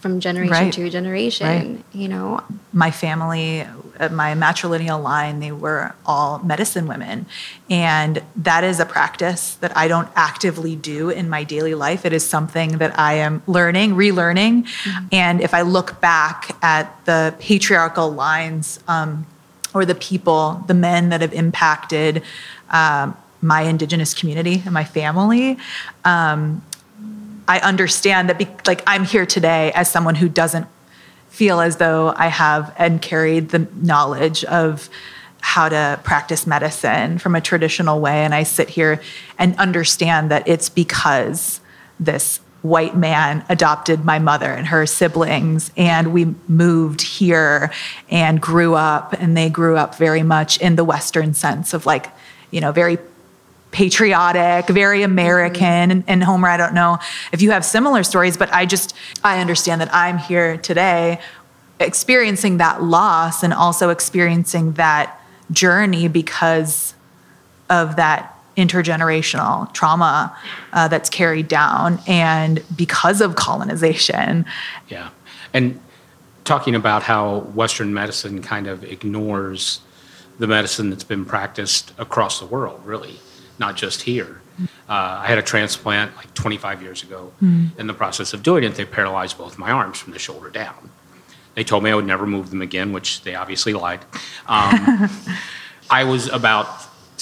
from 0.00 0.18
generation 0.20 0.64
Right. 0.66 0.72
to 0.72 0.90
generation 0.90 1.46
Right. 1.76 1.84
you 1.94 2.08
know 2.08 2.42
my 2.72 2.90
family, 2.90 3.60
uh, 4.00 4.08
my 4.08 4.32
matrilineal 4.34 5.00
line, 5.02 5.40
they 5.40 5.52
were 5.52 5.94
all 6.06 6.38
medicine 6.38 6.86
women. 6.86 7.26
And 7.68 8.22
that 8.34 8.64
is 8.64 8.80
a 8.80 8.86
practice 8.86 9.56
that 9.56 9.76
I 9.76 9.88
don't 9.88 10.08
actively 10.16 10.74
do 10.74 11.10
in 11.10 11.28
my 11.28 11.44
daily 11.44 11.74
life. 11.74 12.06
It 12.06 12.14
is 12.14 12.26
something 12.26 12.78
that 12.78 12.98
I 12.98 13.12
am 13.14 13.42
learning, 13.46 13.92
relearning. 13.94 14.66
And 15.12 15.42
if 15.42 15.52
I 15.52 15.60
look 15.62 16.00
back 16.00 16.56
at 16.62 17.04
the 17.04 17.34
patriarchal 17.38 18.10
lines 18.10 18.80
um, 18.88 19.26
or 19.74 19.84
the 19.84 19.94
people, 19.94 20.62
the 20.66 20.74
men 20.74 21.08
that 21.10 21.20
have 21.20 21.32
impacted 21.32 22.22
um, 22.70 23.16
my 23.40 23.62
indigenous 23.62 24.14
community 24.14 24.62
and 24.64 24.72
my 24.72 24.84
family, 24.84 25.58
um, 26.04 26.62
I 27.48 27.58
understand 27.60 28.28
that, 28.28 28.38
be, 28.38 28.46
like, 28.66 28.82
I'm 28.86 29.04
here 29.04 29.26
today 29.26 29.72
as 29.72 29.90
someone 29.90 30.14
who 30.14 30.28
doesn't 30.28 30.66
feel 31.28 31.60
as 31.60 31.76
though 31.76 32.14
I 32.16 32.28
have 32.28 32.72
and 32.78 33.02
carried 33.02 33.48
the 33.48 33.66
knowledge 33.74 34.44
of 34.44 34.88
how 35.40 35.68
to 35.68 35.98
practice 36.04 36.46
medicine 36.46 37.18
from 37.18 37.34
a 37.34 37.40
traditional 37.40 38.00
way. 38.00 38.24
And 38.24 38.32
I 38.34 38.44
sit 38.44 38.68
here 38.68 39.00
and 39.38 39.56
understand 39.56 40.30
that 40.30 40.46
it's 40.46 40.68
because 40.68 41.60
this 41.98 42.38
white 42.62 42.96
man 42.96 43.44
adopted 43.48 44.04
my 44.04 44.18
mother 44.18 44.50
and 44.52 44.68
her 44.68 44.86
siblings, 44.86 45.70
and 45.76 46.12
we 46.12 46.34
moved 46.48 47.02
here 47.02 47.72
and 48.08 48.40
grew 48.40 48.74
up, 48.74 49.12
and 49.14 49.36
they 49.36 49.50
grew 49.50 49.76
up 49.76 49.96
very 49.96 50.22
much 50.22 50.58
in 50.60 50.76
the 50.76 50.84
Western 50.84 51.34
sense 51.34 51.74
of 51.74 51.86
like, 51.86 52.06
you 52.50 52.60
know, 52.60 52.72
very 52.72 52.98
patriotic, 53.72 54.66
very 54.66 55.00
mm-hmm. 55.00 55.12
American. 55.12 55.90
And, 55.90 56.04
and 56.06 56.22
Homer, 56.22 56.48
I 56.48 56.56
don't 56.56 56.74
know 56.74 56.98
if 57.32 57.42
you 57.42 57.50
have 57.50 57.64
similar 57.64 58.04
stories, 58.04 58.36
but 58.36 58.52
I 58.52 58.66
just, 58.66 58.94
I 59.24 59.40
understand 59.40 59.80
that 59.80 59.92
I'm 59.92 60.18
here 60.18 60.56
today 60.58 61.18
experiencing 61.80 62.58
that 62.58 62.82
loss 62.82 63.42
and 63.42 63.52
also 63.52 63.88
experiencing 63.88 64.72
that 64.72 65.20
journey 65.50 66.06
because 66.06 66.94
of 67.68 67.96
that 67.96 68.31
intergenerational 68.56 69.72
trauma 69.72 70.36
uh, 70.72 70.88
that's 70.88 71.08
carried 71.08 71.48
down 71.48 71.98
and 72.06 72.62
because 72.76 73.20
of 73.20 73.34
colonization. 73.34 74.44
Yeah. 74.88 75.10
And 75.54 75.80
talking 76.44 76.74
about 76.74 77.02
how 77.02 77.40
Western 77.54 77.94
medicine 77.94 78.42
kind 78.42 78.66
of 78.66 78.84
ignores 78.84 79.80
the 80.38 80.46
medicine 80.46 80.90
that's 80.90 81.04
been 81.04 81.24
practiced 81.24 81.92
across 81.98 82.40
the 82.40 82.46
world, 82.46 82.80
really, 82.84 83.20
not 83.58 83.76
just 83.76 84.02
here. 84.02 84.40
Uh, 84.88 85.20
I 85.22 85.26
had 85.26 85.38
a 85.38 85.42
transplant 85.42 86.14
like 86.16 86.32
25 86.34 86.82
years 86.82 87.02
ago. 87.02 87.32
In 87.78 87.86
the 87.86 87.94
process 87.94 88.32
of 88.32 88.42
doing 88.42 88.64
it, 88.64 88.74
they 88.74 88.84
paralyzed 88.84 89.38
both 89.38 89.58
my 89.58 89.70
arms 89.70 89.98
from 89.98 90.12
the 90.12 90.18
shoulder 90.18 90.50
down. 90.50 90.90
They 91.54 91.64
told 91.64 91.84
me 91.84 91.90
I 91.90 91.94
would 91.94 92.06
never 92.06 92.26
move 92.26 92.50
them 92.50 92.62
again, 92.62 92.92
which 92.92 93.22
they 93.22 93.34
obviously 93.34 93.72
lied. 93.72 94.00
Um, 94.46 95.10
I 95.90 96.04
was 96.04 96.28
about 96.28 96.68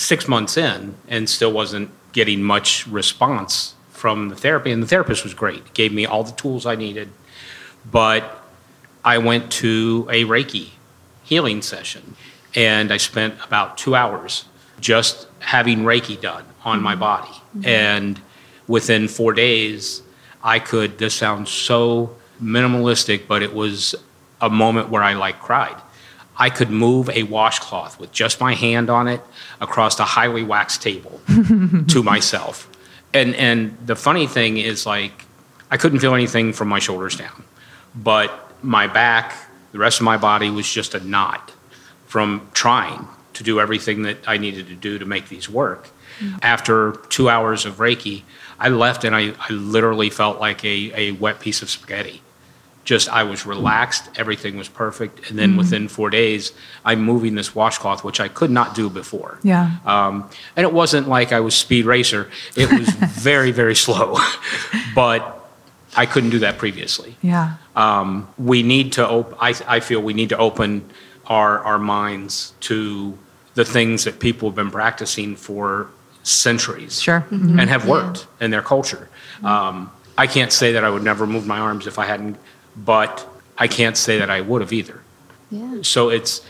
six 0.00 0.26
months 0.26 0.56
in 0.56 0.94
and 1.08 1.28
still 1.28 1.52
wasn't 1.52 1.90
getting 2.12 2.42
much 2.42 2.86
response 2.86 3.74
from 3.90 4.30
the 4.30 4.36
therapy. 4.36 4.72
And 4.72 4.82
the 4.82 4.86
therapist 4.86 5.24
was 5.24 5.34
great, 5.34 5.74
gave 5.74 5.92
me 5.92 6.06
all 6.06 6.24
the 6.24 6.32
tools 6.32 6.64
I 6.64 6.74
needed. 6.74 7.10
But 7.90 8.42
I 9.04 9.18
went 9.18 9.52
to 9.52 10.08
a 10.10 10.24
Reiki 10.24 10.70
healing 11.22 11.60
session 11.60 12.16
and 12.54 12.92
I 12.92 12.96
spent 12.96 13.34
about 13.44 13.76
two 13.76 13.94
hours 13.94 14.46
just 14.80 15.28
having 15.40 15.80
Reiki 15.80 16.18
done 16.20 16.44
on 16.64 16.82
my 16.82 16.92
mm-hmm. 16.92 17.00
body. 17.00 17.32
Mm-hmm. 17.32 17.66
And 17.66 18.20
within 18.66 19.06
four 19.06 19.34
days, 19.34 20.02
I 20.42 20.58
could, 20.58 20.96
this 20.96 21.14
sounds 21.14 21.50
so 21.50 22.16
minimalistic, 22.42 23.26
but 23.28 23.42
it 23.42 23.52
was 23.52 23.94
a 24.40 24.48
moment 24.48 24.88
where 24.88 25.02
I 25.02 25.12
like 25.12 25.40
cried. 25.40 25.76
I 26.40 26.48
could 26.48 26.70
move 26.70 27.10
a 27.10 27.22
washcloth 27.24 28.00
with 28.00 28.12
just 28.12 28.40
my 28.40 28.54
hand 28.54 28.88
on 28.88 29.06
it 29.08 29.20
across 29.60 30.00
a 30.00 30.04
highly 30.04 30.42
waxed 30.42 30.82
table 30.82 31.20
to 31.88 32.02
myself. 32.02 32.66
And 33.12 33.34
and 33.36 33.76
the 33.84 33.94
funny 33.94 34.26
thing 34.26 34.56
is 34.56 34.86
like 34.86 35.26
I 35.70 35.76
couldn't 35.76 36.00
feel 36.00 36.14
anything 36.14 36.52
from 36.52 36.68
my 36.68 36.78
shoulders 36.78 37.16
down. 37.16 37.44
But 37.94 38.30
my 38.62 38.86
back, 38.86 39.34
the 39.72 39.78
rest 39.78 40.00
of 40.00 40.04
my 40.04 40.16
body 40.16 40.50
was 40.50 40.70
just 40.70 40.94
a 40.94 41.00
knot 41.00 41.52
from 42.06 42.48
trying 42.54 43.06
to 43.34 43.44
do 43.44 43.60
everything 43.60 44.02
that 44.02 44.18
I 44.26 44.38
needed 44.38 44.66
to 44.68 44.74
do 44.74 44.98
to 44.98 45.04
make 45.04 45.28
these 45.28 45.48
work. 45.48 45.90
Mm-hmm. 46.18 46.38
After 46.42 46.92
two 47.08 47.28
hours 47.28 47.66
of 47.66 47.76
Reiki, 47.76 48.22
I 48.58 48.68
left 48.68 49.04
and 49.04 49.14
I, 49.14 49.34
I 49.38 49.52
literally 49.52 50.10
felt 50.10 50.40
like 50.40 50.64
a, 50.64 50.92
a 50.94 51.10
wet 51.12 51.40
piece 51.40 51.62
of 51.62 51.70
spaghetti. 51.70 52.22
Just, 52.84 53.08
I 53.10 53.22
was 53.24 53.44
relaxed, 53.46 54.08
everything 54.16 54.56
was 54.56 54.68
perfect. 54.68 55.28
And 55.30 55.38
then 55.38 55.56
within 55.56 55.86
four 55.86 56.08
days, 56.10 56.52
I'm 56.84 57.02
moving 57.02 57.34
this 57.34 57.54
washcloth, 57.54 58.02
which 58.02 58.20
I 58.20 58.28
could 58.28 58.50
not 58.50 58.74
do 58.74 58.88
before. 58.88 59.38
Yeah. 59.42 59.76
Um, 59.84 60.28
and 60.56 60.64
it 60.64 60.72
wasn't 60.72 61.06
like 61.08 61.30
I 61.32 61.40
was 61.40 61.54
speed 61.54 61.84
racer. 61.84 62.30
It 62.56 62.72
was 62.72 62.88
very, 63.22 63.52
very 63.52 63.76
slow. 63.76 64.16
but 64.94 65.36
I 65.96 66.06
couldn't 66.06 66.30
do 66.30 66.38
that 66.40 66.56
previously 66.58 67.16
Yeah. 67.20 67.56
um, 67.76 68.28
we 68.38 68.62
need 68.62 68.92
to 68.94 69.08
op- 69.08 69.36
I, 69.40 69.54
I 69.66 69.80
feel 69.80 70.00
we 70.00 70.14
need 70.14 70.28
to 70.30 70.38
open 70.38 70.88
our, 71.26 71.58
our 71.60 71.78
minds 71.78 72.54
to 72.60 73.18
the 73.54 73.64
things 73.64 74.04
that 74.04 74.20
people 74.20 74.48
have 74.48 74.54
been 74.56 74.70
practicing 74.70 75.34
for 75.36 75.88
centuries 76.22 77.00
Sure. 77.02 77.26
and 77.30 77.68
have 77.68 77.88
worked 77.88 78.26
in 78.40 78.50
their 78.52 78.62
culture 78.62 79.08
um, 79.42 79.90
i 80.16 80.26
can't 80.26 80.52
say 80.52 80.72
that 80.72 80.84
i 80.84 80.90
would 80.90 81.02
never 81.02 81.26
move 81.26 81.46
my 81.46 81.58
arms 81.58 81.86
if 81.86 81.98
i 81.98 82.04
hadn't 82.06 82.36
but 82.76 83.26
i 83.58 83.66
can't 83.66 83.96
say 83.96 84.18
that 84.18 84.30
i 84.30 84.40
would 84.40 84.60
have 84.60 84.72
either. 84.72 85.02
Yeah. 85.50 85.82
So 85.82 86.10
it's 86.10 86.42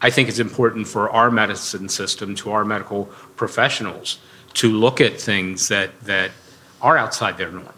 i 0.00 0.10
think 0.10 0.28
it's 0.28 0.38
important 0.38 0.86
for 0.88 1.10
our 1.10 1.30
medicine 1.30 1.88
system 1.88 2.34
to 2.36 2.52
our 2.52 2.64
medical 2.64 3.06
professionals 3.36 4.18
to 4.54 4.70
look 4.70 5.00
at 5.00 5.20
things 5.20 5.68
that 5.68 6.00
that 6.02 6.30
are 6.80 6.96
outside 6.96 7.38
their 7.38 7.50
normal 7.50 7.72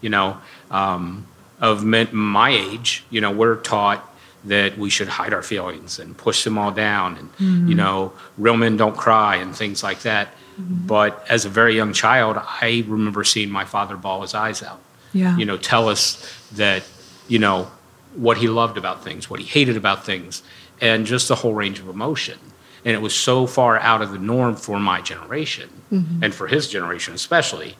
you 0.00 0.10
know? 0.10 0.36
Um, 0.70 1.26
of 1.60 1.84
men, 1.84 2.08
my 2.12 2.50
age 2.50 3.04
you 3.10 3.20
know 3.20 3.30
we're 3.30 3.56
taught 3.56 4.00
that 4.44 4.76
we 4.76 4.90
should 4.90 5.08
hide 5.08 5.32
our 5.32 5.42
feelings 5.42 5.98
and 5.98 6.16
push 6.16 6.44
them 6.44 6.58
all 6.58 6.70
down 6.72 7.16
and 7.38 7.68
you 7.68 7.74
know 7.74 8.12
real 8.36 8.56
men 8.56 8.76
don't 8.76 8.96
cry 8.96 9.36
and 9.36 9.56
things 9.56 9.82
like 9.82 10.00
that. 10.02 10.28
But 10.58 11.24
as 11.28 11.44
a 11.44 11.48
very 11.48 11.74
young 11.76 11.92
child 11.92 12.36
i 12.38 12.84
remember 12.86 13.24
seeing 13.24 13.50
my 13.50 13.64
father 13.64 13.96
bawl 13.96 14.22
his 14.22 14.34
eyes 14.34 14.62
out. 14.62 14.80
Yeah. 15.12 15.36
you 15.36 15.44
know 15.46 15.56
tell 15.56 15.88
us 15.88 16.28
that 16.52 16.82
you 17.28 17.38
know 17.38 17.70
what 18.14 18.38
he 18.38 18.48
loved 18.48 18.78
about 18.78 19.02
things 19.02 19.28
what 19.28 19.40
he 19.40 19.46
hated 19.46 19.76
about 19.76 20.04
things 20.04 20.42
and 20.80 21.06
just 21.06 21.28
the 21.28 21.34
whole 21.36 21.54
range 21.54 21.78
of 21.78 21.88
emotion 21.88 22.38
and 22.84 22.94
it 22.94 23.00
was 23.00 23.14
so 23.14 23.46
far 23.46 23.78
out 23.78 24.02
of 24.02 24.10
the 24.10 24.18
norm 24.18 24.54
for 24.54 24.78
my 24.78 25.00
generation 25.00 25.68
mm-hmm. 25.90 26.22
and 26.22 26.34
for 26.34 26.46
his 26.46 26.68
generation 26.68 27.14
especially 27.14 27.76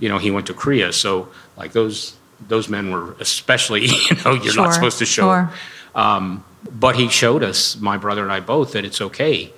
you 0.00 0.08
know 0.08 0.18
he 0.18 0.30
went 0.30 0.46
to 0.46 0.54
korea 0.54 0.92
so 0.92 1.28
like 1.56 1.72
those 1.72 2.16
those 2.48 2.68
men 2.68 2.90
were 2.90 3.14
especially 3.20 3.86
you 4.10 4.16
know 4.24 4.34
you're 4.34 4.52
Sure, 4.52 4.64
not 4.64 4.74
supposed 4.74 4.98
to 4.98 5.06
show 5.06 5.22
sure. 5.22 5.52
Um, 5.94 6.44
but 6.70 6.96
he 6.96 7.08
showed 7.08 7.42
us, 7.42 7.76
my 7.80 7.96
brother 7.96 8.22
and 8.22 8.32
I 8.32 8.40
both, 8.40 8.72
that 8.72 8.84
it's 8.84 9.00
okay. 9.00 9.52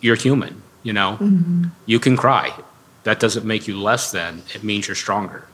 You're 0.00 0.16
human, 0.16 0.62
you 0.82 0.92
know. 0.92 1.16
Mm-hmm. 1.20 1.64
You 1.86 1.98
can 1.98 2.16
cry. 2.16 2.54
That 3.04 3.18
doesn't 3.20 3.44
make 3.44 3.66
you 3.66 3.78
less 3.78 4.12
than. 4.12 4.42
It 4.54 4.62
means 4.62 4.86
you're 4.86 4.94
stronger. 4.94 5.46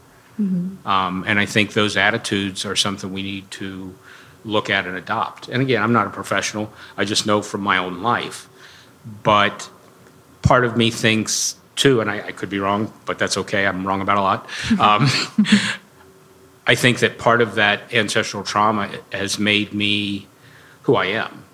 Um, 0.86 1.24
and 1.26 1.38
I 1.38 1.46
think 1.46 1.72
those 1.72 1.96
attitudes 1.96 2.64
are 2.64 2.76
something 2.76 3.12
we 3.12 3.22
need 3.22 3.50
to 3.52 3.94
look 4.44 4.70
at 4.70 4.86
and 4.86 4.96
adopt. 4.96 5.48
And 5.48 5.60
again, 5.62 5.82
I'm 5.82 5.92
not 5.92 6.06
a 6.06 6.10
professional. 6.10 6.72
I 6.96 7.04
just 7.04 7.26
know 7.26 7.42
from 7.42 7.60
my 7.62 7.78
own 7.78 8.02
life. 8.02 8.48
But 9.22 9.68
part 10.42 10.64
of 10.64 10.76
me 10.76 10.90
thinks 10.90 11.56
too, 11.74 12.00
and 12.00 12.10
I, 12.10 12.28
I 12.28 12.32
could 12.32 12.50
be 12.50 12.58
wrong, 12.58 12.92
but 13.04 13.18
that's 13.18 13.36
okay. 13.38 13.66
I'm 13.66 13.86
wrong 13.86 14.00
about 14.00 14.18
a 14.18 14.22
lot. 14.22 14.48
Um, 14.80 15.08
I 16.66 16.74
think 16.74 16.98
that 16.98 17.16
part 17.16 17.40
of 17.40 17.54
that 17.54 17.94
ancestral 17.94 18.42
trauma 18.42 18.90
has 19.10 19.38
made 19.38 19.72
me 19.72 20.26
who 20.82 20.96
I 20.96 21.06
am. 21.06 21.44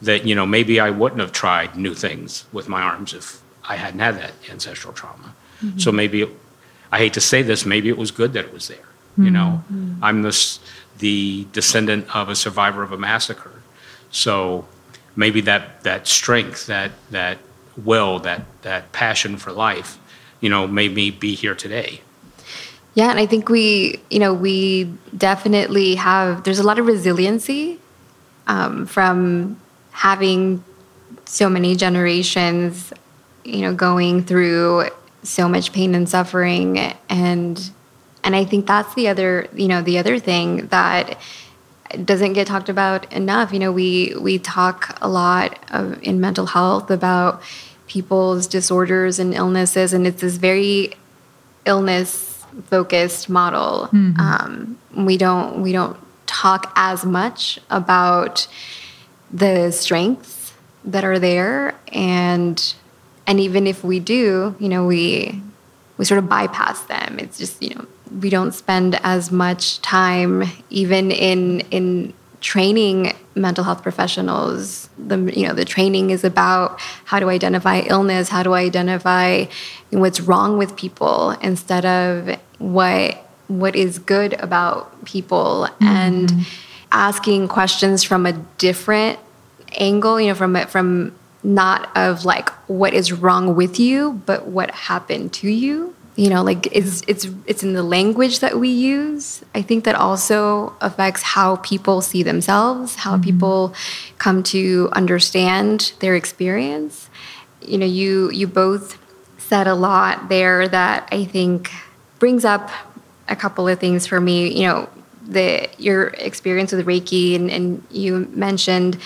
That, 0.00 0.24
you 0.24 0.34
know, 0.36 0.46
maybe 0.46 0.78
I 0.78 0.90
wouldn't 0.90 1.20
have 1.20 1.32
tried 1.32 1.76
new 1.76 1.92
things 1.92 2.44
with 2.52 2.68
my 2.68 2.80
arms 2.80 3.12
if 3.12 3.42
I 3.68 3.74
hadn't 3.76 3.98
had 3.98 4.16
that 4.16 4.32
ancestral 4.48 4.92
trauma. 4.92 5.34
So 5.80 5.90
maybe, 5.92 6.26
I 6.92 6.98
hate 6.98 7.12
to 7.14 7.20
say 7.20 7.42
this, 7.42 7.64
maybe 7.64 7.88
it 7.88 7.98
was 7.98 8.10
good 8.10 8.32
that 8.32 8.44
it 8.44 8.52
was 8.52 8.68
there. 8.68 8.78
You 9.18 9.30
know, 9.30 9.62
I'm 10.00 10.22
this, 10.22 10.60
the 10.98 11.46
descendant 11.52 12.14
of 12.16 12.30
a 12.30 12.34
survivor 12.34 12.82
of 12.82 12.90
a 12.90 12.96
massacre. 12.96 13.60
So 14.10 14.66
maybe 15.14 15.42
that, 15.42 15.82
that 15.82 16.06
strength, 16.06 16.66
that, 16.66 16.92
that 17.10 17.36
will, 17.76 18.18
that, 18.20 18.46
that 18.62 18.92
passion 18.92 19.36
for 19.36 19.52
life, 19.52 19.98
you 20.40 20.48
know, 20.48 20.66
made 20.66 20.94
me 20.94 21.10
be 21.10 21.34
here 21.34 21.54
today. 21.54 22.00
Yeah, 22.94 23.10
and 23.10 23.18
I 23.18 23.26
think 23.26 23.48
we, 23.50 24.00
you 24.10 24.18
know, 24.18 24.32
we 24.32 24.92
definitely 25.16 25.96
have. 25.96 26.44
There's 26.44 26.58
a 26.58 26.64
lot 26.64 26.78
of 26.78 26.86
resiliency 26.86 27.78
um, 28.46 28.86
from 28.86 29.60
having 29.92 30.64
so 31.24 31.48
many 31.48 31.76
generations, 31.76 32.92
you 33.44 33.60
know, 33.60 33.74
going 33.74 34.24
through 34.24 34.88
so 35.22 35.48
much 35.48 35.72
pain 35.72 35.94
and 35.94 36.08
suffering, 36.08 36.78
and 37.08 37.70
and 38.22 38.36
I 38.36 38.44
think 38.44 38.66
that's 38.66 38.94
the 38.94 39.08
other, 39.08 39.48
you 39.54 39.68
know, 39.68 39.82
the 39.82 39.98
other 39.98 40.18
thing 40.18 40.66
that 40.68 41.18
doesn't 42.04 42.34
get 42.34 42.46
talked 42.46 42.68
about 42.68 43.12
enough. 43.12 43.52
You 43.52 43.58
know, 43.58 43.72
we 43.72 44.14
we 44.20 44.38
talk 44.38 44.96
a 45.00 45.08
lot 45.08 45.58
of, 45.70 46.02
in 46.02 46.20
mental 46.20 46.46
health 46.46 46.90
about 46.90 47.42
people's 47.86 48.46
disorders 48.46 49.18
and 49.18 49.34
illnesses, 49.34 49.92
and 49.92 50.06
it's 50.06 50.20
this 50.20 50.36
very 50.36 50.92
illness 51.64 52.44
focused 52.66 53.28
model. 53.28 53.88
Um, 54.20 54.78
we 54.96 55.16
don't 55.16 55.62
we 55.62 55.72
don't 55.72 55.96
talk 56.26 56.72
as 56.76 57.04
much 57.04 57.58
about 57.70 58.46
the 59.32 59.70
strengths 59.70 60.52
that 60.84 61.04
are 61.04 61.18
there, 61.18 61.74
and 61.88 62.74
and 63.30 63.38
even 63.38 63.68
if 63.68 63.84
we 63.84 64.00
do, 64.00 64.56
you 64.58 64.68
know, 64.68 64.84
we 64.84 65.40
we 65.96 66.04
sort 66.04 66.18
of 66.18 66.28
bypass 66.28 66.82
them. 66.82 67.20
It's 67.20 67.38
just 67.38 67.62
you 67.62 67.76
know 67.76 67.86
we 68.20 68.28
don't 68.28 68.52
spend 68.52 68.98
as 69.04 69.30
much 69.30 69.80
time 69.82 70.42
even 70.68 71.12
in 71.12 71.60
in 71.70 72.12
training 72.40 73.14
mental 73.36 73.62
health 73.62 73.84
professionals. 73.84 74.90
The 74.98 75.16
you 75.32 75.46
know 75.46 75.54
the 75.54 75.64
training 75.64 76.10
is 76.10 76.24
about 76.24 76.80
how 77.04 77.20
to 77.20 77.28
identify 77.28 77.82
illness? 77.86 78.30
How 78.30 78.42
to 78.42 78.54
identify 78.54 79.44
what's 79.90 80.20
wrong 80.20 80.58
with 80.58 80.74
people 80.74 81.30
instead 81.40 81.86
of 81.86 82.36
what 82.58 83.24
what 83.46 83.76
is 83.76 84.00
good 84.00 84.32
about 84.40 85.04
people? 85.04 85.68
Mm-hmm. 85.68 85.86
And 85.86 86.46
asking 86.90 87.46
questions 87.46 88.02
from 88.02 88.26
a 88.26 88.32
different 88.58 89.20
angle 89.78 90.20
you 90.20 90.26
know 90.26 90.34
from 90.34 90.56
from 90.66 91.14
not 91.42 91.94
of 91.96 92.24
like 92.24 92.50
what 92.68 92.92
is 92.92 93.12
wrong 93.12 93.54
with 93.54 93.80
you 93.80 94.22
but 94.26 94.46
what 94.46 94.70
happened 94.70 95.32
to 95.34 95.48
you. 95.48 95.94
You 96.16 96.28
know 96.28 96.42
like 96.42 96.66
it's 96.70 97.02
it's 97.06 97.28
it's 97.46 97.62
in 97.62 97.72
the 97.72 97.82
language 97.82 98.40
that 98.40 98.58
we 98.58 98.68
use. 98.68 99.42
I 99.54 99.62
think 99.62 99.84
that 99.84 99.94
also 99.94 100.74
affects 100.80 101.22
how 101.22 101.56
people 101.56 102.02
see 102.02 102.22
themselves 102.22 102.96
how 102.96 103.14
mm-hmm. 103.14 103.22
people 103.22 103.74
come 104.18 104.42
to 104.44 104.88
understand 104.92 105.92
their 106.00 106.14
experience. 106.14 107.08
You 107.62 107.78
know 107.78 107.86
you 107.86 108.30
you 108.30 108.46
both 108.46 108.98
said 109.38 109.66
a 109.66 109.74
lot 109.74 110.28
there 110.28 110.68
that 110.68 111.08
i 111.10 111.24
think 111.24 111.72
brings 112.20 112.44
up 112.44 112.70
a 113.30 113.34
couple 113.34 113.66
of 113.66 113.80
things 113.80 114.06
for 114.06 114.20
me. 114.20 114.52
You 114.52 114.68
know 114.68 114.88
the 115.26 115.68
your 115.78 116.08
experience 116.08 116.72
with 116.72 116.86
reiki 116.86 117.34
and, 117.36 117.50
and 117.50 117.82
you 117.90 118.28
mentioned 118.32 118.98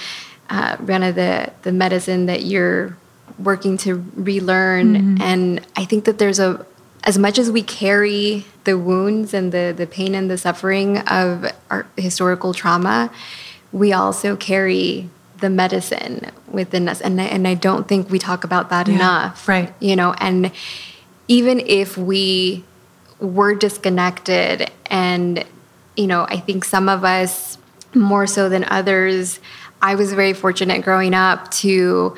uh, 0.50 0.76
Brianna, 0.76 1.14
the 1.14 1.52
the 1.62 1.72
medicine 1.72 2.26
that 2.26 2.44
you're 2.44 2.96
working 3.38 3.76
to 3.78 4.04
relearn 4.14 5.20
and 5.20 5.60
i 5.76 5.84
think 5.84 6.04
that 6.04 6.18
there's 6.18 6.38
a 6.38 6.64
as 7.04 7.18
much 7.18 7.38
as 7.38 7.50
we 7.50 7.62
carry 7.62 8.44
the 8.64 8.78
wounds 8.78 9.34
and 9.34 9.52
the, 9.52 9.74
the 9.76 9.86
pain 9.86 10.14
and 10.14 10.30
the 10.30 10.38
suffering 10.38 10.98
of 11.00 11.52
our 11.70 11.86
historical 11.96 12.54
trauma, 12.54 13.10
we 13.72 13.92
also 13.92 14.36
carry 14.36 15.08
the 15.38 15.50
medicine 15.50 16.30
within 16.50 16.88
us. 16.88 17.00
And 17.02 17.20
I, 17.20 17.24
and 17.24 17.46
I 17.46 17.54
don't 17.54 17.86
think 17.86 18.08
we 18.10 18.18
talk 18.18 18.42
about 18.44 18.70
that 18.70 18.88
Yeah, 18.88 18.94
enough. 18.94 19.46
right. 19.46 19.72
You 19.80 19.96
know, 19.96 20.14
and 20.14 20.50
even 21.28 21.60
if 21.60 21.98
we 21.98 22.64
were 23.20 23.54
disconnected, 23.54 24.70
and, 24.86 25.44
you 25.96 26.06
know, 26.06 26.24
I 26.28 26.38
think 26.38 26.64
some 26.64 26.88
of 26.88 27.04
us 27.04 27.58
more 27.94 28.26
so 28.26 28.48
than 28.48 28.64
others, 28.64 29.40
I 29.84 29.96
was 29.96 30.14
very 30.14 30.32
fortunate 30.32 30.82
growing 30.82 31.12
up 31.12 31.50
to 31.62 32.16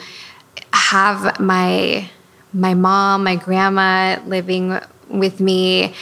have 0.73 1.41
my 1.41 2.09
my 2.53 2.75
mom, 2.75 3.25
my 3.25 3.35
grandma 3.35 4.21
living 4.25 4.79
with 5.09 5.41
me 5.41 5.93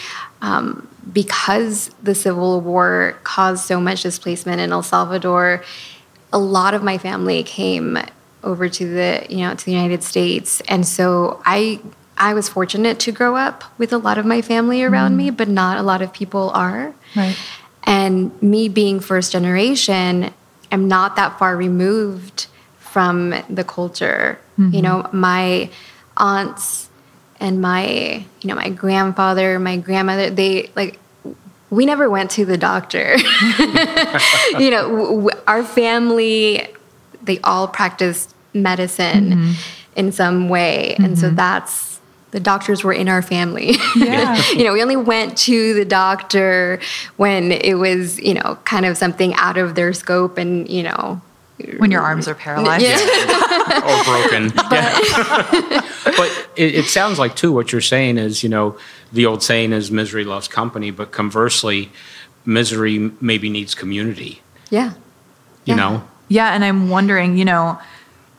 um, 0.43 0.87
because 1.11 1.89
the 2.03 2.15
Civil 2.15 2.61
War 2.61 3.17
caused 3.25 3.65
so 3.65 3.81
much 3.81 4.03
displacement 4.03 4.61
in 4.61 4.73
El 4.73 4.83
Salvador. 4.83 5.65
A 6.35 6.39
lot 6.39 6.75
of 6.75 6.83
my 6.83 6.99
family 6.99 7.43
came 7.43 7.97
over 8.43 8.69
to 8.69 8.87
the 8.87 9.27
you 9.31 9.39
know 9.39 9.55
to 9.55 9.65
the 9.65 9.73
United 9.73 10.03
States, 10.03 10.61
and 10.69 10.87
so 10.87 11.41
I 11.47 11.81
I 12.19 12.35
was 12.35 12.47
fortunate 12.47 12.99
to 13.01 13.11
grow 13.11 13.37
up 13.37 13.65
with 13.79 13.91
a 13.91 13.99
lot 13.99 14.19
of 14.19 14.27
my 14.27 14.43
family 14.43 14.83
around 14.83 15.17
me, 15.17 15.31
but 15.31 15.49
not 15.49 15.79
a 15.79 15.83
lot 15.83 16.03
of 16.03 16.13
people 16.13 16.51
are. 16.51 16.95
Right. 17.17 17.39
And 17.85 18.43
me 18.43 18.69
being 18.69 19.01
first 19.01 19.33
generation, 19.33 20.35
I'm 20.75 20.89
not 20.89 21.15
that 21.15 21.39
far 21.39 21.57
removed 21.57 22.49
from 22.81 23.33
the 23.49 23.63
culture. 23.63 24.41
You 24.59 24.65
mm-hmm. 24.65 24.81
know, 24.81 25.09
my 25.13 25.71
aunts 26.17 26.91
and 27.39 27.61
my, 27.61 28.25
you 28.41 28.49
know, 28.49 28.57
my 28.57 28.71
grandfather, 28.71 29.61
my 29.61 29.77
grandmother, 29.77 30.31
they 30.31 30.73
like 30.75 30.99
we 31.71 31.87
never 31.87 32.11
went 32.11 32.33
to 32.33 32.45
the 32.45 32.57
doctor. 32.57 33.17
you 34.59 34.71
know, 34.71 34.89
w- 34.91 35.31
our 35.47 35.63
family 35.63 36.67
they 37.23 37.39
all 37.41 37.69
practiced 37.69 38.35
medicine 38.53 39.31
mm-hmm. 39.31 39.53
in 39.95 40.11
some 40.11 40.49
way. 40.49 40.97
And 40.97 41.17
so 41.17 41.29
mm-hmm. 41.29 41.37
that's 41.37 41.94
the 42.35 42.41
doctors 42.41 42.83
were 42.83 42.93
in 42.93 43.09
our 43.09 43.23
family. 43.23 43.77
Yeah. 43.97 44.37
you 44.51 44.65
know, 44.65 44.73
we 44.73 44.83
only 44.83 44.97
went 44.97 45.39
to 45.47 45.73
the 45.75 45.85
doctor 45.85 46.81
when 47.17 47.53
it 47.53 47.75
was, 47.75 48.19
you 48.19 48.35
know, 48.35 48.59
kind 48.65 48.85
of 48.85 48.97
something 48.99 49.33
out 49.35 49.57
of 49.57 49.77
their 49.77 49.93
scope 49.93 50.37
and, 50.37 50.69
you 50.69 50.83
know, 50.83 51.21
When 51.79 51.93
your 51.93 52.03
arms 52.03 52.27
are 52.27 52.35
paralyzed. 52.35 52.83
Yeah. 52.85 52.99
or 53.91 54.05
broken. 54.05 54.53
Yeah. 54.75 55.81
but 56.19 56.49
it, 56.57 56.75
it 56.81 56.85
sounds 56.87 57.19
like 57.21 57.37
too 57.37 57.53
what 57.53 57.71
you're 57.71 57.81
saying 57.95 58.19
is 58.19 58.43
you 58.43 58.49
know 58.49 58.77
the 59.13 59.25
old 59.27 59.43
saying 59.43 59.73
is 59.73 59.91
misery 59.93 60.25
loves 60.25 60.49
company, 60.49 60.91
but 60.91 61.13
conversely, 61.13 61.91
misery 62.45 63.13
maybe 63.21 63.49
needs 63.49 63.75
community. 63.77 64.43
yeah. 64.71 64.91
You 65.65 65.75
Yeah. 65.75 65.77
know, 65.77 66.03
Yeah, 66.29 66.53
and 66.55 66.65
I'm 66.65 66.89
wondering, 66.91 67.39
you 67.39 67.45
know, 67.45 67.79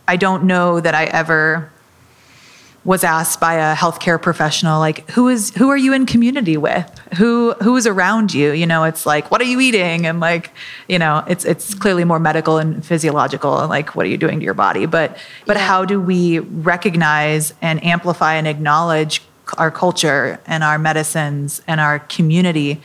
I 0.07 0.15
don't 0.17 0.43
know 0.43 0.79
that 0.81 0.93
I 0.93 1.05
ever 1.05 1.71
was 2.85 3.03
asked 3.03 3.39
by 3.39 3.55
a 3.55 3.75
healthcare 3.75 4.21
professional 4.21 4.79
like 4.79 5.09
who 5.09 5.27
is 5.27 5.49
who 5.55 5.69
are 5.69 5.77
you 5.77 5.91
in 5.91 6.05
community 6.05 6.55
with 6.55 6.87
who 7.17 7.53
who 7.63 7.75
is 7.75 7.87
around 7.87 8.33
you 8.33 8.51
you 8.51 8.65
know 8.65 8.83
it's 8.83 9.05
like 9.05 9.31
what 9.31 9.41
are 9.41 9.45
you 9.45 9.59
eating 9.59 10.05
and 10.05 10.19
like 10.19 10.51
you 10.87 10.99
know 10.99 11.23
it's 11.27 11.43
it's 11.43 11.73
clearly 11.73 12.03
more 12.03 12.19
medical 12.19 12.57
and 12.57 12.85
physiological 12.85 13.59
and 13.59 13.69
like 13.69 13.95
what 13.95 14.05
are 14.05 14.09
you 14.09 14.17
doing 14.17 14.39
to 14.39 14.45
your 14.45 14.53
body 14.53 14.85
but 14.85 15.17
but 15.47 15.57
yeah. 15.57 15.65
how 15.67 15.83
do 15.83 15.99
we 15.99 16.39
recognize 16.39 17.53
and 17.61 17.83
amplify 17.83 18.35
and 18.35 18.47
acknowledge 18.47 19.21
our 19.57 19.71
culture 19.71 20.39
and 20.45 20.63
our 20.63 20.77
medicines 20.77 21.61
and 21.67 21.81
our 21.81 21.99
community 21.99 22.79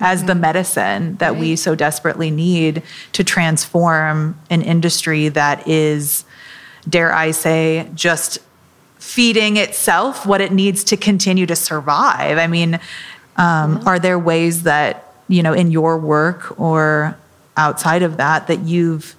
as 0.00 0.20
mm-hmm. 0.20 0.28
the 0.28 0.34
medicine 0.36 1.16
that 1.16 1.32
right. 1.32 1.40
we 1.40 1.56
so 1.56 1.74
desperately 1.74 2.30
need 2.30 2.82
to 3.12 3.24
transform 3.24 4.38
an 4.48 4.62
industry 4.62 5.28
that 5.28 5.66
is 5.66 6.24
dare 6.88 7.12
i 7.12 7.32
say 7.32 7.88
just 7.94 8.38
feeding 9.04 9.58
itself 9.58 10.24
what 10.24 10.40
it 10.40 10.50
needs 10.50 10.82
to 10.82 10.96
continue 10.96 11.44
to 11.44 11.54
survive. 11.54 12.38
I 12.38 12.46
mean, 12.46 12.80
um, 13.36 13.86
are 13.86 13.98
there 13.98 14.18
ways 14.18 14.62
that, 14.62 15.12
you 15.28 15.42
know, 15.42 15.52
in 15.52 15.70
your 15.70 15.98
work 15.98 16.58
or 16.58 17.16
outside 17.56 18.02
of 18.02 18.16
that, 18.16 18.46
that 18.46 18.60
you've 18.60 19.14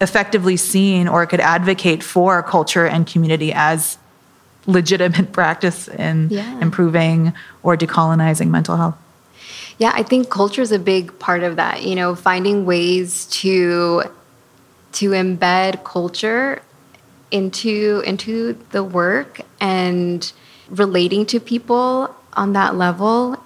effectively 0.00 0.56
seen 0.56 1.08
or 1.08 1.26
could 1.26 1.40
advocate 1.40 2.02
for 2.02 2.42
culture 2.44 2.86
and 2.86 3.08
community 3.08 3.52
as 3.52 3.98
legitimate 4.66 5.32
practice 5.38 5.88
in 5.88 6.28
yeah. 6.30 6.60
improving 6.60 7.34
or 7.64 7.76
decolonizing 7.76 8.48
mental 8.50 8.76
health? 8.76 8.96
Yeah, 9.78 9.90
I 9.94 10.04
think 10.04 10.30
culture 10.30 10.62
is 10.62 10.70
a 10.70 10.78
big 10.78 11.18
part 11.18 11.42
of 11.42 11.56
that. 11.56 11.82
You 11.82 11.96
know, 11.96 12.14
finding 12.14 12.64
ways 12.64 13.26
to 13.42 14.04
to 14.92 15.10
embed 15.10 15.82
culture 15.82 16.62
into 17.30 18.02
into 18.06 18.58
the 18.70 18.84
work 18.84 19.40
and 19.60 20.32
relating 20.68 21.26
to 21.26 21.40
people 21.40 22.14
on 22.34 22.52
that 22.52 22.74
level 22.76 23.36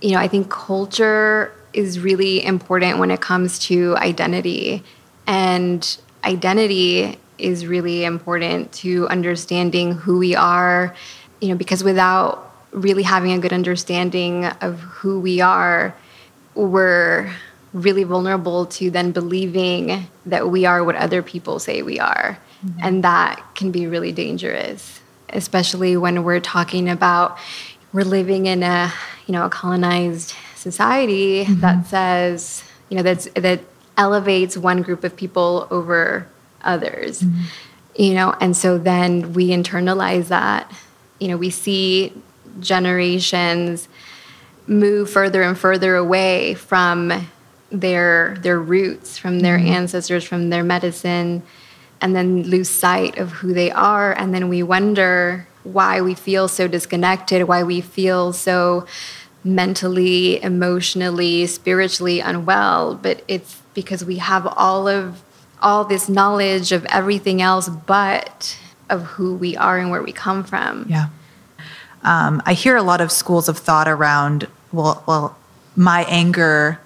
you 0.00 0.12
know 0.12 0.18
i 0.18 0.28
think 0.28 0.50
culture 0.50 1.52
is 1.74 2.00
really 2.00 2.44
important 2.44 2.98
when 2.98 3.10
it 3.10 3.20
comes 3.20 3.58
to 3.58 3.96
identity. 3.96 4.82
And 5.26 5.98
identity 6.22 7.18
is 7.36 7.66
really 7.66 8.04
important 8.04 8.72
to 8.72 9.08
understanding 9.08 9.92
who 9.92 10.18
we 10.18 10.36
are 10.36 10.94
you 11.40 11.48
know 11.48 11.56
because 11.56 11.82
without 11.82 12.54
really 12.70 13.02
having 13.02 13.32
a 13.32 13.38
good 13.40 13.52
understanding 13.52 14.46
of 14.46 14.78
who 14.80 15.18
we 15.18 15.40
are 15.40 15.94
we're 16.54 17.34
really 17.72 18.04
vulnerable 18.04 18.66
to 18.66 18.88
then 18.88 19.10
believing 19.10 20.06
that 20.24 20.48
we 20.48 20.64
are 20.64 20.84
what 20.84 20.94
other 20.94 21.22
people 21.22 21.58
say 21.58 21.82
we 21.82 21.98
are 21.98 22.38
Mm-hmm. 22.64 22.78
And 22.82 23.04
that 23.04 23.44
can 23.54 23.70
be 23.70 23.86
really 23.86 24.12
dangerous, 24.12 25.00
especially 25.28 25.96
when 25.96 26.24
we're 26.24 26.40
talking 26.40 26.88
about 26.88 27.38
we're 27.92 28.04
living 28.04 28.46
in 28.46 28.62
a, 28.62 28.92
you 29.26 29.32
know, 29.32 29.44
a 29.46 29.50
colonized 29.50 30.34
society 30.56 31.44
mm-hmm. 31.44 31.60
that 31.60 31.86
says, 31.86 32.64
you 32.88 32.96
know, 32.96 33.02
that's 33.02 33.28
that 33.34 33.60
elevates 33.96 34.56
one 34.56 34.82
group 34.82 35.04
of 35.04 35.16
people 35.16 35.68
over 35.70 36.26
others. 36.62 37.20
Mm-hmm. 37.22 37.42
You 37.96 38.14
know, 38.14 38.34
and 38.40 38.56
so 38.56 38.78
then 38.78 39.34
we 39.34 39.50
internalize 39.50 40.28
that. 40.28 40.72
You 41.20 41.28
know, 41.28 41.36
we 41.36 41.50
see 41.50 42.12
generations 42.58 43.88
move 44.66 45.10
further 45.10 45.42
and 45.42 45.56
further 45.56 45.94
away 45.94 46.54
from 46.54 47.28
their 47.70 48.36
their 48.40 48.58
roots, 48.58 49.18
from 49.18 49.40
their 49.40 49.58
mm-hmm. 49.58 49.68
ancestors, 49.68 50.24
from 50.24 50.50
their 50.50 50.64
medicine, 50.64 51.42
and 52.04 52.14
then 52.14 52.42
lose 52.42 52.68
sight 52.68 53.16
of 53.16 53.32
who 53.32 53.54
they 53.54 53.70
are. 53.70 54.12
And 54.12 54.34
then 54.34 54.50
we 54.50 54.62
wonder 54.62 55.46
why 55.62 56.02
we 56.02 56.14
feel 56.14 56.48
so 56.48 56.68
disconnected, 56.68 57.48
why 57.48 57.62
we 57.62 57.80
feel 57.80 58.34
so 58.34 58.86
mentally, 59.42 60.42
emotionally, 60.42 61.46
spiritually 61.46 62.20
unwell. 62.20 62.94
But 62.96 63.24
it's 63.26 63.62
because 63.72 64.04
we 64.04 64.18
have 64.18 64.46
all 64.46 64.86
of 64.86 65.22
all 65.62 65.86
this 65.86 66.06
knowledge 66.10 66.72
of 66.72 66.84
everything 66.90 67.40
else 67.40 67.70
but 67.70 68.58
of 68.90 69.02
who 69.04 69.34
we 69.34 69.56
are 69.56 69.78
and 69.78 69.90
where 69.90 70.02
we 70.02 70.12
come 70.12 70.44
from. 70.44 70.84
Yeah. 70.86 71.06
Um, 72.02 72.42
I 72.44 72.52
hear 72.52 72.76
a 72.76 72.82
lot 72.82 73.00
of 73.00 73.10
schools 73.10 73.48
of 73.48 73.56
thought 73.56 73.88
around, 73.88 74.46
well, 74.72 75.02
well, 75.06 75.38
my 75.74 76.04
anger 76.06 76.78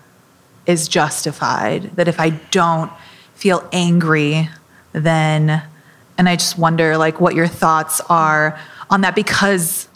is 0.65 0.87
justified. 0.87 1.97
That 1.97 2.07
if 2.07 2.21
I 2.21 2.31
don't 2.53 2.93
feel 3.35 3.69
angry, 3.73 4.49
then 4.99 5.63
and 6.19 6.29
I 6.29 6.37
just 6.37 6.59
wonder 6.59 6.99
like 6.99 7.21
what 7.21 7.35
your 7.35 7.47
thoughts 7.47 8.01
are 8.11 8.59
on 8.91 9.03
that 9.03 9.15
because 9.15 9.89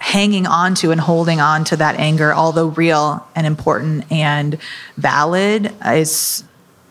hanging 0.00 0.46
on 0.46 0.74
to 0.76 0.90
and 0.90 1.00
holding 1.00 1.40
on 1.40 1.64
to 1.64 1.76
that 1.76 1.96
anger, 1.96 2.34
although 2.34 2.68
real 2.68 3.26
and 3.34 3.46
important 3.46 4.10
and 4.12 4.58
valid, 4.96 5.72
is 5.86 6.44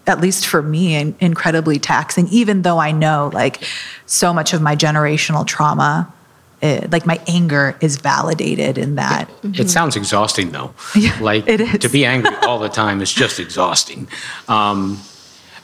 at 0.08 0.22
least 0.22 0.48
for 0.48 0.62
me 0.62 1.16
incredibly 1.20 1.80
taxing. 1.80 2.28
Even 2.30 2.62
though 2.62 2.80
I 2.80 2.92
know 2.92 3.30
like 3.34 3.64
so 4.06 4.34
much 4.34 4.54
of 4.54 4.62
my 4.62 4.76
generational 4.76 5.46
trauma. 5.46 6.12
It, 6.60 6.86
eh, 6.86 6.88
like 6.92 7.06
my 7.06 7.22
anger 7.28 7.78
is 7.82 7.98
validated 7.98 8.80
in 8.80 8.96
that. 8.96 9.30
It, 9.30 9.42
mm-hmm. 9.42 9.62
it 9.62 9.70
sounds 9.70 9.96
exhausting 9.96 10.52
though. 10.52 10.74
Yeah, 10.96 11.16
like 11.20 11.48
it 11.48 11.62
is. 11.62 11.80
to 11.80 11.90
be 11.90 12.04
angry 12.04 12.36
all 12.38 12.58
the 12.58 12.70
time 12.70 13.00
is 13.02 13.14
just 13.14 13.40
exhausting. 13.40 14.08
Um, 14.48 15.00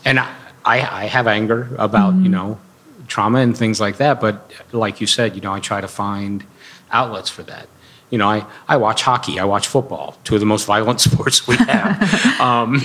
and 0.05 0.19
I, 0.19 0.31
I, 0.65 1.04
I 1.04 1.06
have 1.06 1.28
anger 1.28 1.69
about 1.78 2.13
mm-hmm. 2.13 2.23
you 2.23 2.30
know 2.30 2.60
trauma 3.08 3.39
and 3.39 3.58
things 3.58 3.80
like 3.80 3.97
that, 3.97 4.19
but 4.21 4.52
like 4.71 5.02
you 5.02 5.08
said, 5.08 5.36
you 5.36 5.41
know, 5.41 5.54
I 5.54 5.60
try 5.60 5.82
to 5.82 5.88
find 5.88 6.43
outlets 6.91 7.30
for 7.30 7.43
that. 7.43 7.67
You 8.10 8.17
know, 8.17 8.30
I, 8.30 8.45
I 8.67 8.78
watch 8.78 9.02
hockey, 9.02 9.39
I 9.39 9.45
watch 9.45 9.67
football, 9.67 10.17
two 10.23 10.36
of 10.36 10.39
the 10.39 10.45
most 10.45 10.65
violent 10.65 11.02
sports 11.08 11.47
we 11.47 11.56
have. 11.58 12.02
um, 12.39 12.82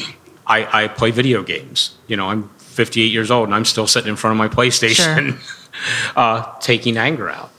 I, 0.47 0.85
I 0.85 0.89
play 0.89 1.11
video 1.11 1.43
games. 1.43 1.97
You 2.07 2.17
know, 2.17 2.29
I'm 2.29 2.49
58 2.59 3.13
years 3.13 3.31
old 3.31 3.49
and 3.49 3.55
I'm 3.55 3.65
still 3.65 3.87
sitting 3.87 4.09
in 4.09 4.17
front 4.17 4.33
of 4.33 4.39
my 4.39 4.49
PlayStation, 4.49 5.39
sure. 5.39 6.13
uh, 6.17 6.59
taking 6.61 6.97
anger 6.97 7.29
out. 7.29 7.51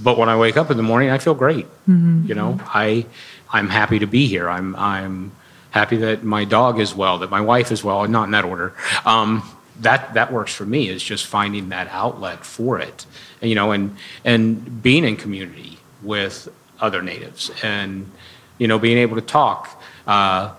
But 0.00 0.16
when 0.16 0.28
I 0.28 0.36
wake 0.36 0.56
up 0.56 0.70
in 0.70 0.76
the 0.76 0.82
morning, 0.82 1.10
I 1.10 1.18
feel 1.18 1.34
great. 1.34 1.66
Mm-hmm. 1.88 2.26
You 2.26 2.34
know, 2.36 2.60
I 2.66 3.06
I'm 3.50 3.68
happy 3.68 3.98
to 3.98 4.06
be 4.06 4.26
here. 4.26 4.48
I'm 4.48 4.76
I'm 4.76 5.32
happy 5.70 5.96
that 5.96 6.22
my 6.22 6.44
dog 6.44 6.78
is 6.78 6.94
well, 6.94 7.18
that 7.18 7.30
my 7.30 7.40
wife 7.40 7.72
is 7.72 7.82
well, 7.82 8.06
not 8.06 8.24
in 8.24 8.30
that 8.30 8.44
order. 8.44 8.74
Um, 9.04 9.42
that 9.80 10.14
that 10.14 10.32
works 10.32 10.54
for 10.54 10.66
me 10.66 10.88
is 10.88 11.02
just 11.02 11.26
finding 11.26 11.68
that 11.68 11.88
outlet 11.88 12.44
for 12.44 12.78
it 12.80 13.06
and, 13.40 13.48
you 13.48 13.54
know 13.54 13.70
and 13.72 13.96
and 14.24 14.82
being 14.82 15.04
in 15.04 15.16
community 15.16 15.78
with 16.02 16.48
other 16.80 17.02
natives 17.02 17.50
and 17.62 18.10
you 18.58 18.66
know 18.66 18.78
being 18.78 18.98
able 18.98 19.16
to 19.16 19.22
talk 19.22 19.80
uh, 20.06 20.52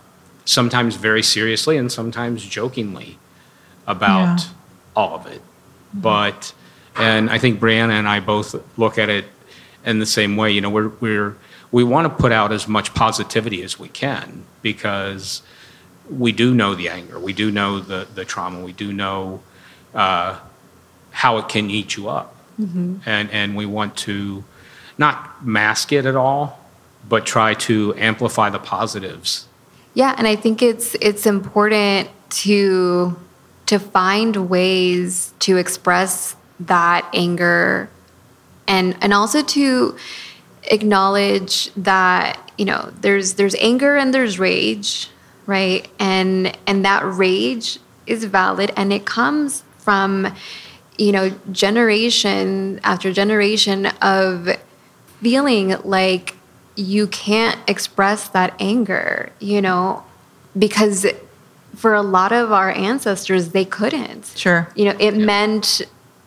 sometimes 0.45 0.95
very 0.95 1.23
seriously 1.23 1.77
and 1.77 1.91
sometimes 1.91 2.45
jokingly 2.45 3.17
about 3.88 4.39
yeah. 4.39 4.47
all 4.95 5.15
of 5.15 5.25
it 5.27 5.41
but 5.93 6.53
and 6.95 7.29
i 7.29 7.38
think 7.38 7.60
brianna 7.60 7.91
and 7.91 8.08
i 8.08 8.19
both 8.19 8.55
look 8.77 8.97
at 8.97 9.10
it 9.10 9.25
in 9.86 9.99
the 9.99 10.05
same 10.05 10.38
way 10.38 10.51
you 10.51 10.62
know 10.62 10.69
we're 10.69 10.89
we're 10.99 11.36
we 11.71 11.84
want 11.84 12.05
to 12.05 12.21
put 12.21 12.32
out 12.32 12.51
as 12.51 12.67
much 12.67 12.93
positivity 12.93 13.62
as 13.63 13.77
we 13.77 13.88
can 13.88 14.43
because 14.62 15.41
we 16.10 16.32
do 16.32 16.54
know 16.54 16.76
the 16.76 16.89
anger, 16.89 17.19
we 17.19 17.34
do 17.34 17.52
know 17.52 17.80
the, 17.80 18.08
the 18.13 18.26
trauma, 18.26 18.63
we 18.63 18.74
do 18.74 18.91
know 18.91 19.41
uh, 19.93 20.39
how 21.12 21.38
it 21.38 21.50
can 21.50 21.69
eat 21.69 21.95
you 21.95 22.10
up. 22.10 22.36
Mm-hmm. 22.60 22.98
And, 23.06 23.32
and 23.32 23.56
we 23.56 23.65
want 23.65 23.95
to 23.98 24.43
not 24.98 25.45
mask 25.45 25.93
it 25.93 26.06
at 26.06 26.15
all, 26.15 26.60
but 27.08 27.26
try 27.26 27.54
to 27.54 27.95
amplify 27.98 28.50
the 28.50 28.60
positives. 28.60 29.48
Yeah, 29.93 30.13
and 30.17 30.28
I 30.28 30.36
think 30.36 30.62
it's 30.62 30.95
it's 31.02 31.26
important 31.26 32.10
to 32.30 33.17
to 33.65 33.80
find 33.80 34.50
ways 34.50 35.34
to 35.39 35.58
express 35.58 36.36
that 36.60 37.10
anger 37.13 37.89
and 38.67 38.95
and 39.02 39.13
also 39.13 39.41
to 39.41 39.98
acknowledge 40.65 41.74
that 41.76 42.52
you 42.58 42.65
know 42.65 42.91
there's 43.02 43.34
there's 43.36 43.56
anger 43.56 43.95
and 43.95 44.13
there's 44.13 44.38
rage 44.38 45.10
right? 45.49 45.89
And 45.97 46.55
and 46.67 46.85
that 46.85 47.01
rage 47.03 47.79
is 48.05 48.23
valid 48.25 48.71
and 48.77 48.93
it 48.93 49.05
comes 49.05 49.63
from 49.79 50.33
you 50.97 51.12
know 51.12 51.31
generation 51.51 52.79
after 52.83 53.12
generation 53.12 53.88
of 54.01 54.47
feeling 55.21 55.75
like 55.83 56.35
you 56.75 57.07
can't 57.07 57.59
express 57.67 58.29
that 58.29 58.53
anger, 58.59 59.31
you 59.39 59.62
know, 59.62 60.03
because 60.57 61.05
for 61.75 61.93
a 61.93 62.01
lot 62.01 62.31
of 62.31 62.51
our 62.51 62.71
ancestors 62.71 63.49
they 63.49 63.65
couldn't. 63.65 64.31
Sure. 64.35 64.71
You 64.75 64.85
know, 64.85 64.95
it 64.99 65.15
meant 65.15 65.81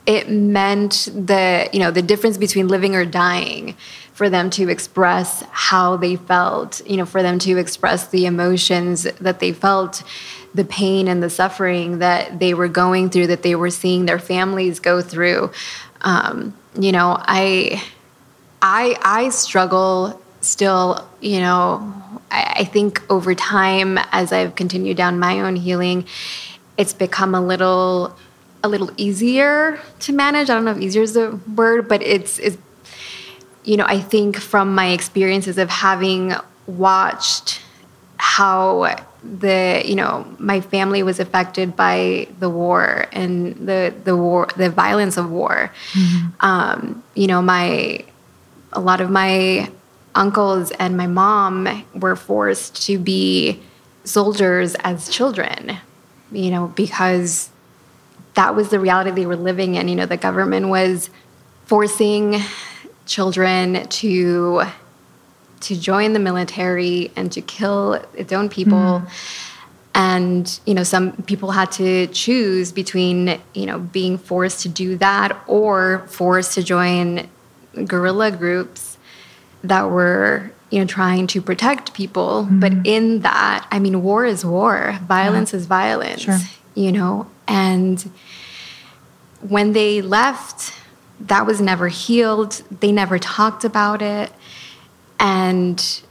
it 0.04 0.28
meant 0.28 1.08
the, 1.14 1.70
you 1.72 1.78
know, 1.78 1.92
the 1.92 2.02
difference 2.02 2.36
between 2.36 2.66
living 2.66 2.96
or 2.96 3.04
dying 3.04 3.76
for 4.22 4.30
them 4.30 4.50
to 4.50 4.68
express 4.68 5.42
how 5.50 5.96
they 5.96 6.14
felt, 6.14 6.80
you 6.86 6.96
know, 6.96 7.04
for 7.04 7.24
them 7.24 7.40
to 7.40 7.58
express 7.58 8.06
the 8.06 8.24
emotions 8.24 9.02
that 9.02 9.40
they 9.40 9.52
felt, 9.52 10.04
the 10.54 10.64
pain 10.64 11.08
and 11.08 11.20
the 11.20 11.28
suffering 11.28 11.98
that 11.98 12.38
they 12.38 12.54
were 12.54 12.68
going 12.68 13.10
through, 13.10 13.26
that 13.26 13.42
they 13.42 13.56
were 13.56 13.68
seeing 13.68 14.06
their 14.06 14.20
families 14.20 14.78
go 14.78 15.02
through. 15.02 15.50
Um, 16.02 16.56
you 16.78 16.92
know, 16.92 17.16
I 17.18 17.82
I 18.62 18.96
I 19.02 19.30
struggle 19.30 20.22
still, 20.40 21.04
you 21.20 21.40
know, 21.40 21.92
I, 22.30 22.58
I 22.58 22.64
think 22.64 23.02
over 23.10 23.34
time 23.34 23.98
as 24.12 24.32
I've 24.32 24.54
continued 24.54 24.98
down 24.98 25.18
my 25.18 25.40
own 25.40 25.56
healing, 25.56 26.06
it's 26.78 26.92
become 26.92 27.34
a 27.34 27.40
little 27.40 28.16
a 28.62 28.68
little 28.68 28.92
easier 28.96 29.80
to 29.98 30.12
manage. 30.12 30.48
I 30.48 30.54
don't 30.54 30.64
know 30.64 30.70
if 30.70 30.80
easier 30.80 31.02
is 31.02 31.14
the 31.14 31.40
word, 31.56 31.88
but 31.88 32.00
it's, 32.04 32.38
it's 32.38 32.56
you 33.64 33.76
know, 33.76 33.84
I 33.86 34.00
think 34.00 34.36
from 34.36 34.74
my 34.74 34.88
experiences 34.88 35.58
of 35.58 35.70
having 35.70 36.34
watched 36.66 37.60
how 38.16 38.96
the 39.22 39.82
you 39.84 39.94
know 39.94 40.26
my 40.38 40.60
family 40.60 41.02
was 41.02 41.20
affected 41.20 41.76
by 41.76 42.26
the 42.40 42.48
war 42.48 43.06
and 43.12 43.54
the 43.68 43.94
the 44.04 44.16
war 44.16 44.48
the 44.56 44.68
violence 44.68 45.16
of 45.16 45.30
war 45.30 45.72
mm-hmm. 45.92 46.28
um, 46.40 47.02
you 47.14 47.28
know 47.28 47.40
my 47.40 48.04
a 48.72 48.80
lot 48.80 49.00
of 49.00 49.10
my 49.10 49.70
uncles 50.16 50.72
and 50.72 50.96
my 50.96 51.06
mom 51.06 51.84
were 51.94 52.16
forced 52.16 52.84
to 52.84 52.98
be 52.98 53.60
soldiers 54.04 54.74
as 54.82 55.08
children 55.08 55.76
you 56.32 56.50
know 56.50 56.68
because 56.68 57.52
that 58.34 58.54
was 58.54 58.70
the 58.70 58.80
reality 58.80 59.10
they 59.10 59.26
were 59.26 59.36
living 59.36 59.74
in. 59.74 59.88
You 59.88 59.96
know, 59.96 60.06
the 60.06 60.16
government 60.16 60.68
was 60.68 61.10
forcing 61.66 62.40
children 63.06 63.86
to 63.88 64.62
to 65.60 65.78
join 65.78 66.12
the 66.12 66.18
military 66.18 67.12
and 67.14 67.30
to 67.32 67.40
kill 67.40 67.94
its 68.14 68.32
own 68.32 68.48
people. 68.48 68.76
Mm. 68.76 69.10
And 69.94 70.60
you 70.66 70.74
know, 70.74 70.82
some 70.82 71.12
people 71.22 71.52
had 71.52 71.70
to 71.72 72.06
choose 72.08 72.72
between 72.72 73.40
you 73.54 73.66
know 73.66 73.78
being 73.78 74.18
forced 74.18 74.60
to 74.62 74.68
do 74.68 74.96
that 74.96 75.38
or 75.46 76.06
forced 76.08 76.54
to 76.54 76.62
join 76.62 77.28
guerrilla 77.86 78.30
groups 78.30 78.96
that 79.64 79.90
were 79.90 80.50
you 80.70 80.80
know 80.80 80.86
trying 80.86 81.26
to 81.28 81.42
protect 81.42 81.92
people. 81.94 82.48
Mm. 82.50 82.60
But 82.60 82.72
in 82.86 83.20
that, 83.20 83.66
I 83.70 83.78
mean, 83.78 84.02
war 84.02 84.24
is 84.24 84.44
war. 84.44 84.98
Violence 85.06 85.52
yeah. 85.52 85.58
is 85.58 85.66
violence. 85.66 86.22
Sure. 86.22 86.38
You 86.74 86.92
know, 86.92 87.30
and 87.46 88.10
when 89.40 89.72
they 89.72 90.00
left, 90.00 90.72
that 91.22 91.46
was 91.46 91.60
never 91.60 91.88
healed. 91.88 92.62
They 92.80 92.92
never 92.92 93.18
talked 93.18 93.64
about 93.64 94.02
it. 94.02 94.32
And 95.18 96.02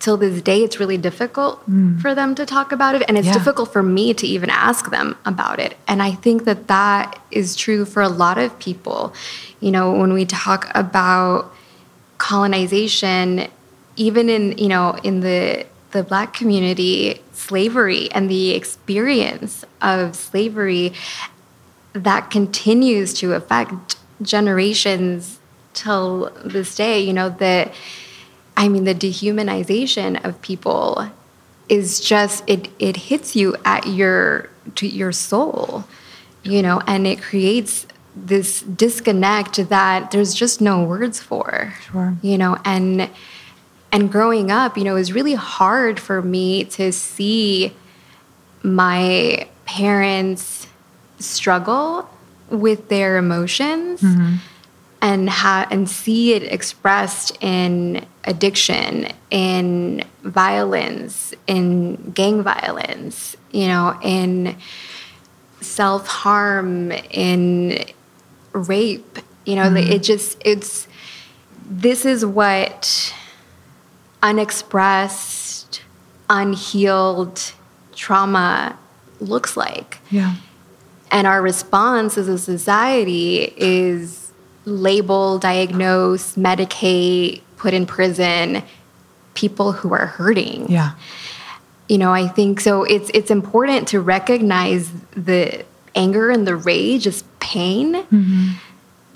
till 0.00 0.16
this 0.16 0.40
day, 0.42 0.62
it's 0.62 0.80
really 0.80 0.98
difficult 0.98 1.68
mm. 1.68 2.00
for 2.00 2.14
them 2.14 2.34
to 2.34 2.46
talk 2.46 2.72
about 2.72 2.94
it. 2.94 3.02
And 3.08 3.16
it's 3.16 3.26
yeah. 3.26 3.32
difficult 3.34 3.72
for 3.72 3.82
me 3.82 4.14
to 4.14 4.26
even 4.26 4.50
ask 4.50 4.90
them 4.90 5.16
about 5.24 5.58
it. 5.58 5.76
And 5.86 6.02
I 6.02 6.12
think 6.12 6.44
that 6.44 6.68
that 6.68 7.18
is 7.30 7.56
true 7.56 7.84
for 7.84 8.02
a 8.02 8.08
lot 8.08 8.38
of 8.38 8.58
people. 8.58 9.14
You 9.60 9.70
know, 9.70 9.92
when 9.92 10.12
we 10.12 10.24
talk 10.24 10.70
about 10.74 11.52
colonization, 12.18 13.48
even 13.96 14.28
in, 14.28 14.58
you 14.58 14.68
know, 14.68 14.98
in 15.02 15.20
the 15.20 15.66
the 15.92 16.02
black 16.02 16.34
community, 16.34 17.22
slavery 17.32 18.10
and 18.10 18.28
the 18.28 18.50
experience 18.50 19.64
of 19.80 20.16
slavery 20.16 20.92
that 21.92 22.30
continues 22.30 23.14
to 23.14 23.32
affect 23.32 23.96
generations 24.22 25.38
till 25.72 26.30
this 26.44 26.74
day. 26.74 27.00
You 27.00 27.12
know, 27.12 27.28
the, 27.28 27.70
I 28.56 28.68
mean, 28.68 28.84
the 28.84 28.94
dehumanization 28.94 30.24
of 30.24 30.40
people 30.42 31.10
is 31.68 32.00
just, 32.00 32.44
it, 32.46 32.68
it 32.78 32.96
hits 32.96 33.34
you 33.34 33.56
at 33.64 33.86
your, 33.86 34.48
to 34.76 34.86
your 34.86 35.12
soul, 35.12 35.84
you 36.42 36.62
know, 36.62 36.80
and 36.86 37.06
it 37.06 37.20
creates 37.20 37.86
this 38.16 38.62
disconnect 38.62 39.68
that 39.68 40.10
there's 40.10 40.34
just 40.34 40.60
no 40.60 40.84
words 40.84 41.20
for, 41.20 41.74
sure. 41.90 42.16
you 42.22 42.38
know, 42.38 42.56
and, 42.64 43.10
and 43.90 44.12
growing 44.12 44.50
up, 44.50 44.76
you 44.76 44.84
know, 44.84 44.92
it 44.92 44.98
was 45.00 45.12
really 45.12 45.34
hard 45.34 45.98
for 45.98 46.22
me 46.22 46.64
to 46.64 46.92
see 46.92 47.72
my 48.62 49.48
parents 49.64 50.66
struggle 51.18 52.08
with 52.54 52.88
their 52.88 53.16
emotions 53.16 54.00
mm-hmm. 54.00 54.36
and 55.02 55.28
ha- 55.28 55.66
and 55.70 55.88
see 55.88 56.34
it 56.34 56.42
expressed 56.42 57.36
in 57.40 58.06
addiction, 58.24 59.08
in 59.30 60.04
violence, 60.22 61.34
in 61.46 62.12
gang 62.12 62.42
violence, 62.42 63.36
you 63.52 63.66
know, 63.66 63.98
in 64.02 64.56
self 65.60 66.06
harm, 66.06 66.92
in 67.10 67.84
rape. 68.52 69.18
You 69.44 69.56
know, 69.56 69.64
mm-hmm. 69.64 69.92
it 69.92 70.02
just 70.02 70.40
it's 70.44 70.88
this 71.68 72.04
is 72.04 72.24
what 72.24 73.14
unexpressed, 74.22 75.82
unhealed 76.30 77.52
trauma 77.94 78.78
looks 79.20 79.56
like. 79.56 79.98
Yeah. 80.10 80.34
And 81.14 81.28
our 81.28 81.40
response 81.40 82.18
as 82.18 82.26
a 82.26 82.38
society 82.38 83.54
is 83.56 84.32
label, 84.64 85.38
diagnose, 85.38 86.34
medicate, 86.34 87.42
put 87.56 87.72
in 87.72 87.86
prison 87.86 88.64
people 89.34 89.70
who 89.70 89.94
are 89.94 90.06
hurting. 90.06 90.68
Yeah. 90.68 90.94
You 91.88 91.98
know, 91.98 92.12
I 92.12 92.26
think 92.26 92.58
so 92.58 92.82
it's 92.82 93.12
it's 93.14 93.30
important 93.30 93.86
to 93.88 94.00
recognize 94.00 94.90
the 95.12 95.64
anger 95.94 96.30
and 96.30 96.48
the 96.48 96.56
rage 96.56 97.06
as 97.06 97.22
pain 97.38 97.94
mm-hmm. 97.94 98.48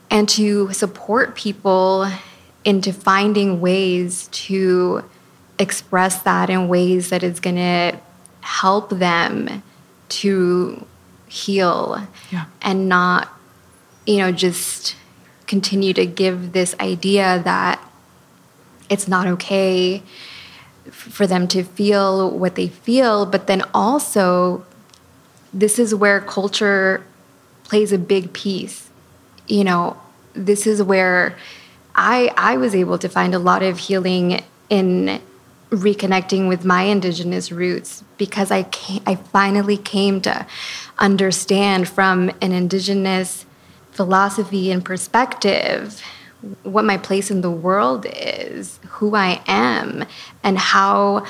and 0.08 0.28
to 0.28 0.72
support 0.72 1.34
people 1.34 2.08
into 2.64 2.92
finding 2.92 3.61
ways 3.61 4.28
to 4.28 5.02
express 5.58 6.22
that 6.22 6.48
in 6.48 6.68
ways 6.68 7.11
that 7.11 7.24
is 7.24 7.40
going 7.40 7.56
to 7.56 7.98
help 8.40 8.90
them 8.90 9.64
to 10.11 10.87
heal 11.28 12.06
yeah. 12.30 12.46
and 12.62 12.88
not 12.88 13.28
you 14.06 14.18
know 14.18 14.32
just 14.32 14.96
continue 15.46 15.92
to 15.92 16.06
give 16.06 16.52
this 16.52 16.74
idea 16.80 17.40
that 17.44 17.82
it's 18.90 19.06
not 19.06 19.26
okay 19.26 20.02
for 20.90 21.26
them 21.26 21.46
to 21.46 21.62
feel 21.62 22.30
what 22.30 22.54
they 22.54 22.68
feel 22.68 23.26
but 23.26 23.46
then 23.46 23.62
also 23.74 24.64
this 25.52 25.78
is 25.78 25.94
where 25.94 26.20
culture 26.20 27.04
plays 27.64 27.92
a 27.92 27.98
big 27.98 28.32
piece 28.32 28.88
you 29.46 29.64
know 29.64 29.96
this 30.34 30.66
is 30.66 30.82
where 30.82 31.36
I 31.94 32.30
I 32.36 32.56
was 32.56 32.74
able 32.74 32.98
to 32.98 33.08
find 33.08 33.34
a 33.34 33.38
lot 33.38 33.62
of 33.62 33.78
healing 33.78 34.42
in 34.70 35.20
reconnecting 35.70 36.48
with 36.48 36.64
my 36.64 36.83
indigenous 36.83 37.52
roots 37.52 38.02
because 38.16 38.50
I 38.50 38.64
came, 38.64 39.02
I 39.07 39.16
finally 39.16 39.76
came 39.76 40.20
to 40.22 40.46
understand 40.98 41.88
from 41.88 42.31
an 42.40 42.52
indigenous 42.52 43.44
philosophy 43.92 44.70
and 44.70 44.85
perspective 44.85 46.02
what 46.62 46.85
my 46.85 46.96
place 46.96 47.31
in 47.31 47.40
the 47.40 47.50
world 47.50 48.07
is, 48.09 48.78
who 48.88 49.14
I 49.14 49.42
am, 49.46 50.04
and 50.42 50.57
how 50.57 51.26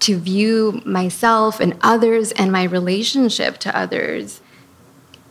to 0.00 0.18
view 0.18 0.82
myself 0.84 1.60
and 1.60 1.76
others 1.80 2.32
and 2.32 2.52
my 2.52 2.64
relationship 2.64 3.58
to 3.58 3.76
others 3.76 4.40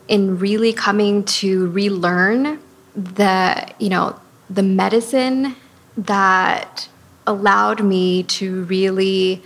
in 0.08 0.38
really 0.38 0.72
coming 0.72 1.22
to 1.24 1.68
relearn 1.68 2.58
the 2.94 3.68
you 3.78 3.88
know 3.88 4.18
the 4.50 4.62
medicine 4.62 5.56
that 5.96 6.88
allowed 7.26 7.82
me 7.82 8.22
to 8.24 8.64
really 8.64 9.42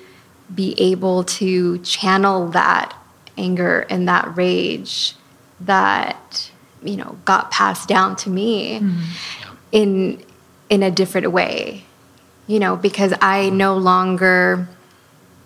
be 0.55 0.75
able 0.79 1.25
to 1.25 1.79
channel 1.79 2.49
that 2.49 2.97
anger 3.37 3.81
and 3.91 4.09
that 4.09 4.37
rage 4.37 5.15
that 5.61 6.51
you 6.83 6.97
know 6.97 7.17
got 7.25 7.51
passed 7.51 7.89
down 7.89 8.17
to 8.17 8.31
me 8.31 8.81
mm. 8.81 9.03
in 9.73 10.23
in 10.71 10.83
a 10.83 10.91
different 10.91 11.31
way 11.33 11.85
you 12.47 12.59
know 12.59 12.77
because 12.77 13.13
i 13.21 13.51
no 13.51 13.77
longer 13.77 14.69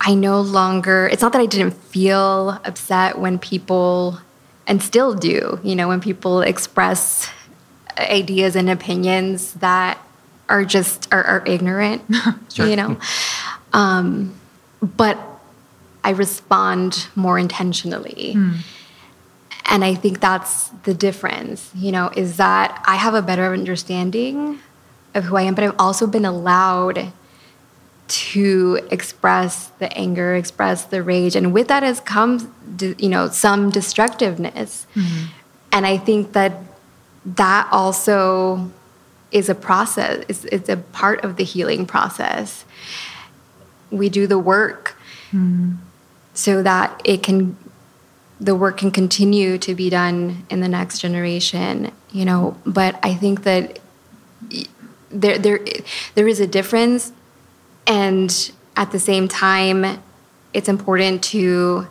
i 0.01 0.15
no 0.15 0.41
longer 0.41 1.09
it's 1.11 1.23
not 1.23 1.33
that 1.33 1.41
i 1.41 1.47
didn't 1.47 1.73
feel 1.73 2.61
upset 2.65 3.19
when 3.19 3.39
people 3.39 4.19
and 4.67 4.83
still 4.83 5.15
do 5.15 5.59
you 5.63 5.75
know 5.75 5.89
when 5.89 6.01
people 6.01 6.43
express 6.43 7.31
ideas 7.99 8.57
and 8.57 8.71
opinions 8.71 9.55
that 9.55 9.99
are 10.49 10.65
just 10.65 11.13
are, 11.13 11.23
are 11.23 11.43
ignorant, 11.47 12.03
sure. 12.53 12.67
you 12.67 12.77
know. 12.77 12.97
Um, 13.73 14.35
but 14.83 15.19
I 16.05 16.11
respond 16.11 17.09
more 17.15 17.39
intentionally. 17.39 18.35
Mm. 18.37 18.57
And 19.67 19.85
I 19.85 19.95
think 19.95 20.21
that's 20.21 20.69
the 20.85 20.93
difference, 20.93 21.71
you 21.75 21.93
know, 21.93 22.11
is 22.17 22.37
that 22.37 22.83
I 22.87 22.97
have 22.97 23.15
a 23.15 23.23
better 23.23 23.53
understanding 23.53 24.59
of 25.15 25.25
who 25.25 25.37
I 25.37 25.43
am, 25.43 25.55
but 25.55 25.65
I've 25.65 25.77
also 25.79 26.07
been 26.07 26.25
allowed 26.25 27.13
to 28.09 28.87
express 28.91 29.69
the 29.79 29.91
anger, 29.97 30.35
express 30.35 30.85
the 30.85 31.03
rage, 31.03 31.37
and 31.37 31.55
with 31.55 31.69
that 31.69 31.83
has 31.83 32.01
come, 32.01 32.53
you 32.99 33.09
know, 33.09 33.29
some 33.29 33.71
destructiveness. 33.71 34.87
Mm-hmm. 34.95 35.27
And 35.71 35.87
I 35.87 35.97
think 35.97 36.33
that 36.33 36.53
that 37.25 37.69
also 37.71 38.71
is 39.33 39.49
a 39.49 39.55
process. 39.55 40.25
It's, 40.29 40.45
it's 40.47 40.69
a 40.69 40.77
part 40.77 41.25
of 41.25 41.37
the 41.37 41.45
healing 41.45 41.87
process. 41.87 42.65
We 43.91 44.09
do 44.09 44.27
the 44.27 44.39
work 44.39 44.97
mm. 45.33 45.77
so 46.35 46.63
that 46.63 47.01
it 47.05 47.23
can, 47.23 47.57
the 48.41 48.55
work 48.55 48.79
can 48.79 48.91
continue 48.91 49.59
to 49.59 49.75
be 49.75 49.91
done 49.91 50.47
in 50.51 50.61
the 50.61 50.69
next 50.69 51.01
generation. 51.01 51.93
You 52.11 52.25
know, 52.25 52.57
but 52.67 52.99
I 53.03 53.15
think 53.15 53.45
that 53.45 53.81
there 55.11 55.39
there 55.39 55.61
there 56.15 56.29
is 56.29 56.41
a 56.41 56.47
difference, 56.47 57.13
and 57.87 58.53
at 58.77 58.93
the 58.93 58.99
same 58.99 59.29
time, 59.29 60.03
it's 60.53 60.69
important 60.69 61.23
to 61.25 61.89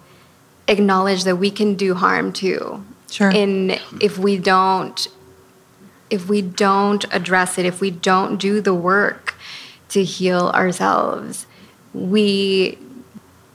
acknowledge 0.68 1.24
that 1.24 1.38
we 1.38 1.50
can 1.52 1.76
do 1.76 1.96
harm 1.96 2.32
too. 2.34 2.84
Sure. 3.10 3.30
And 3.30 3.80
if 4.00 4.18
we 4.18 4.38
don't 4.38 5.08
if 6.12 6.30
we 6.30 6.41
don't 6.41 7.06
address 7.12 7.58
it, 7.58 7.65
if 7.65 7.82
we 7.82 7.89
don't 7.89 8.38
do 8.38 8.62
the 8.62 8.76
work 8.76 9.36
to 9.89 10.04
heal 10.04 10.50
ourselves, 10.54 11.47
we 11.93 12.78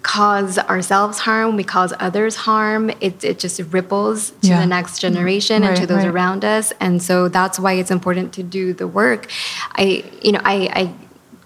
cause 0.03 0.57
ourselves 0.59 1.19
harm, 1.19 1.57
we 1.57 1.65
cause 1.65 1.93
others 1.99 2.37
harm. 2.37 2.91
It, 3.01 3.25
it 3.25 3.39
just 3.39 3.61
ripples 3.73 4.31
to 4.31 4.49
yeah. 4.49 4.61
the 4.61 4.67
next 4.67 5.01
generation 5.01 5.63
right, 5.63 5.71
and 5.71 5.77
to 5.79 5.87
those 5.87 6.05
right. 6.05 6.15
around 6.15 6.45
us. 6.45 6.73
And 6.79 7.03
so 7.03 7.29
that's 7.29 7.59
why 7.59 7.73
it's 7.73 7.91
important 7.91 8.33
to 8.35 8.43
do 8.43 8.73
the 8.73 8.87
work. 8.87 9.29
I, 9.73 10.05
you 10.23 10.33
know, 10.33 10.41
I, 10.45 10.71
I 10.73 10.95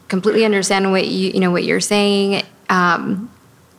completely 0.09 0.45
understand 0.45 0.93
what 0.93 1.09
you, 1.09 1.31
you 1.31 1.41
know, 1.41 1.51
what 1.51 1.65
you're 1.65 1.81
saying. 1.81 2.45
Um, 2.69 3.31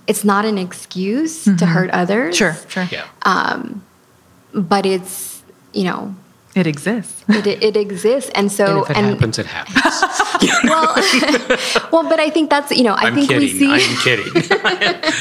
it's 0.08 0.24
not 0.24 0.46
an 0.46 0.58
excuse 0.58 1.46
mm-hmm. 1.46 1.58
to 1.58 1.66
hurt 1.68 1.92
others. 1.92 2.36
Sure, 2.36 2.56
sure. 2.68 2.88
Yeah. 2.92 3.08
Um, 3.22 3.84
but 4.54 4.86
it's, 4.86 5.44
you 5.74 5.84
know, 5.84 6.16
it 6.54 6.68
exists. 6.68 7.24
It, 7.30 7.48
it 7.48 7.78
exists, 7.78 8.30
and 8.36 8.52
so 8.52 8.66
and 8.66 8.78
if 8.84 8.90
it 8.90 8.98
and, 8.98 9.06
happens, 9.08 9.40
it 9.40 9.46
happens. 9.46 10.64
well, 10.66 10.96
well, 11.92 12.10
but 12.10 12.20
I 12.20 12.30
think 12.30 12.50
that's 12.50 12.72
you 12.72 12.84
know 12.84 12.94
I 12.94 13.08
I'm 13.08 13.16
think 13.16 13.30
kidding. 13.30 13.42
we 13.42 13.60
see. 13.60 13.72
I'm 13.72 13.98
kidding. 14.04 15.14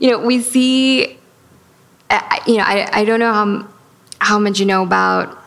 you 0.00 0.10
know, 0.10 0.18
we 0.24 0.40
see. 0.40 1.18
Uh, 2.08 2.20
you 2.46 2.56
know, 2.56 2.64
I 2.64 2.88
I 2.92 3.04
don't 3.04 3.20
know 3.20 3.32
how 3.32 3.68
how 4.20 4.38
much 4.38 4.58
you 4.58 4.66
know 4.66 4.82
about 4.82 5.38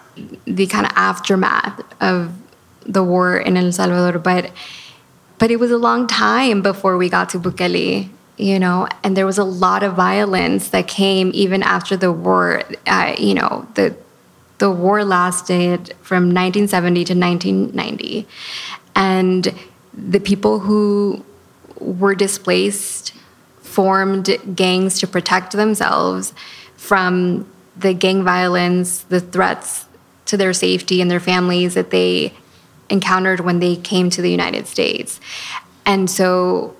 the 0.45 0.67
kind 0.67 0.86
of 0.86 0.91
aftermath 0.95 1.82
of 1.99 2.32
the 2.86 3.03
war 3.03 3.38
in 3.38 3.58
El 3.58 3.71
Salvador, 3.71 4.19
but 4.19 4.51
but 5.39 5.49
it 5.49 5.60
was 5.60 5.71
a 5.71 5.77
long 5.77 6.06
time 6.06 6.62
before 6.62 6.95
we 6.95 7.10
got 7.10 7.30
to 7.30 7.39
Bukele 7.39 8.10
you 8.38 8.60
know 8.60 8.88
and 9.03 9.17
there 9.17 9.25
was 9.25 9.39
a 9.39 9.43
lot 9.43 9.82
of 9.82 9.95
violence 9.95 10.69
that 10.69 10.88
came 10.88 11.32
even 11.34 11.63
after 11.63 11.97
the 11.97 12.12
war 12.12 12.62
uh, 12.86 13.15
you 13.17 13.34
know 13.34 13.67
the 13.73 13.95
the 14.58 14.72
war 14.72 15.04
lasted 15.04 15.93
from 16.02 16.34
1970 16.34 17.06
to 17.06 17.13
1990. 17.13 18.28
And 18.96 19.54
the 19.93 20.20
people 20.20 20.60
who 20.60 21.24
were 21.80 22.15
displaced 22.15 23.13
formed 23.62 24.38
gangs 24.56 25.00
to 25.00 25.08
protect 25.08 25.52
themselves 25.52 26.34
from 26.76 27.52
the 27.76 27.93
gang 27.93 28.24
violence, 28.24 29.00
the 29.04 29.20
threats 29.20 29.86
to 30.26 30.38
their 30.38 30.54
safety 30.54 31.02
and 31.02 31.12
their 31.12 31.20
families 31.20 31.76
that 31.76 31.91
they 31.91 32.34
encountered 32.89 33.41
when 33.41 33.60
they 33.60 33.76
came 33.76 34.10
to 34.10 34.22
the 34.22 34.32
United 34.32 34.67
States. 34.67 35.20
And 35.86 36.10
so 36.10 36.76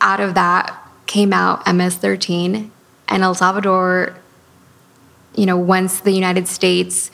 out 0.00 0.20
of 0.20 0.34
that 0.34 0.76
came 1.06 1.32
out 1.32 1.66
MS 1.72 1.96
13, 1.96 2.70
and 3.08 3.22
El 3.22 3.34
Salvador 3.34 4.16
you 5.38 5.46
know, 5.46 5.56
once 5.56 6.00
the 6.00 6.10
United 6.10 6.48
States 6.48 7.12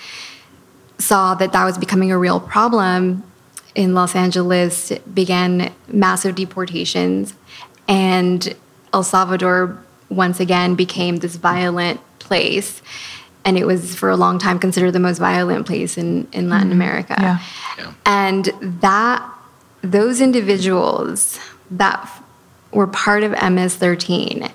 saw 0.99 1.35
that 1.35 1.53
that 1.53 1.65
was 1.65 1.77
becoming 1.77 2.11
a 2.11 2.17
real 2.17 2.41
problem 2.41 3.23
in 3.75 3.93
Los 3.93 4.15
Angeles, 4.17 4.93
began 5.13 5.75
massive 5.89 6.35
deportations, 6.35 7.35
and 7.87 8.57
El 8.95 9.03
Salvador 9.03 9.79
once 10.09 10.41
again 10.41 10.75
became 10.75 11.19
this 11.19 11.37
violent 11.37 12.01
place. 12.19 12.81
And 13.45 13.59
it 13.59 13.67
was 13.67 13.95
for 13.95 14.09
a 14.09 14.17
long 14.17 14.39
time 14.39 14.59
considered 14.59 14.93
the 14.93 15.01
most 15.01 15.19
violent 15.19 15.67
place 15.67 15.99
in, 15.99 16.27
in 16.33 16.49
Latin 16.49 16.69
mm-hmm. 16.69 16.81
America. 16.81 17.17
Yeah. 17.19 17.39
Yeah. 17.77 17.93
And 18.07 18.81
that 18.81 19.29
those 19.83 20.23
individuals 20.23 21.39
that 21.71 22.09
were 22.73 22.87
part 22.87 23.23
of 23.23 23.33
MS 23.33 23.75
13, 23.77 24.49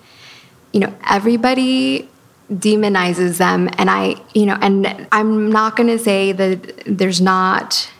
you 0.73 0.79
know, 0.79 0.95
everybody 1.07 2.09
demonizes 2.51 3.37
them. 3.37 3.69
And 3.77 3.89
i 3.89 4.15
you 4.33 4.45
know 4.45 4.57
and 4.61 5.07
i'm 5.11 5.51
not 5.51 5.75
going 5.75 5.89
to 5.89 5.99
say 5.99 6.31
that 6.31 6.83
there's 6.85 7.21
not 7.21 7.91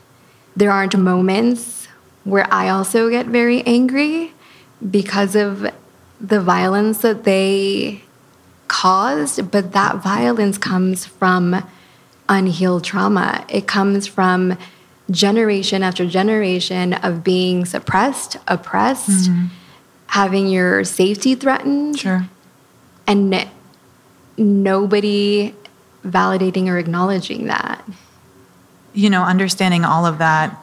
there 0.56 0.72
aren't 0.72 0.98
moments 0.98 1.88
where 2.24 2.52
i 2.52 2.70
also 2.70 3.10
get 3.10 3.28
very 3.28 3.62
angry 3.64 4.34
because 4.90 5.36
of 5.36 5.70
the 6.20 6.42
violence 6.42 7.00
that 7.00 7.24
they 7.24 8.02
caused 8.68 9.52
but 9.52 9.72
that 9.74 9.98
violence 9.98 10.58
comes 10.58 11.06
from 11.06 11.64
unhealed 12.30 12.84
trauma. 12.84 13.44
It 13.50 13.68
comes 13.68 14.08
from 14.08 14.58
generation 15.10 15.82
after 15.82 16.06
generation 16.06 16.94
of 16.94 17.24
being 17.24 17.66
suppressed 17.66 18.38
oppressed 18.48 19.10
mm-hmm. 19.10 19.48
having 20.06 20.48
your 20.48 20.84
safety 20.84 21.34
threatened 21.34 21.98
sure. 21.98 22.28
and 23.08 23.50
nobody 24.40 25.54
validating 26.04 26.68
or 26.68 26.78
acknowledging 26.78 27.46
that. 27.48 27.84
You 28.94 29.10
know, 29.10 29.24
understanding 29.24 29.86
all 29.86 30.06
of 30.06 30.18
that, 30.18 30.58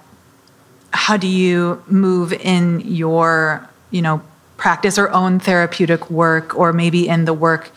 how 0.91 1.17
do 1.17 1.29
you 1.29 1.83
move 1.87 2.33
in 2.33 2.81
your, 2.81 3.69
you 3.91 4.03
know, 4.03 4.23
practice 4.57 4.99
or 4.99 5.11
own 5.11 5.39
therapeutic 5.39 6.11
work 6.11 6.57
or 6.57 6.73
maybe 6.73 7.07
in 7.09 7.27
the 7.27 7.35
work 7.35 7.71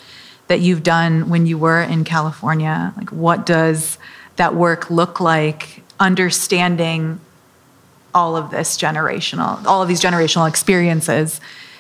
that 0.48 0.62
you've 0.62 0.82
done 0.82 1.30
when 1.30 1.46
you 1.46 1.58
were 1.58 1.82
in 1.82 2.04
California? 2.04 2.94
Like 2.98 3.12
what 3.12 3.46
does 3.46 3.98
that 4.38 4.56
work 4.56 4.90
look 4.90 5.20
like 5.20 5.84
understanding 6.00 7.20
all 8.16 8.36
of 8.36 8.50
this 8.50 8.78
generational 8.78 9.64
all 9.66 9.84
of 9.84 9.88
these 9.88 10.02
generational 10.02 10.48
experiences 10.48 11.40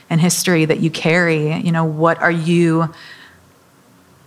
and 0.09 0.21
history 0.21 0.65
that 0.65 0.79
you 0.79 0.89
carry 0.91 1.55
you 1.55 1.71
know 1.71 1.85
what 1.85 2.19
are 2.19 2.29
you 2.31 2.93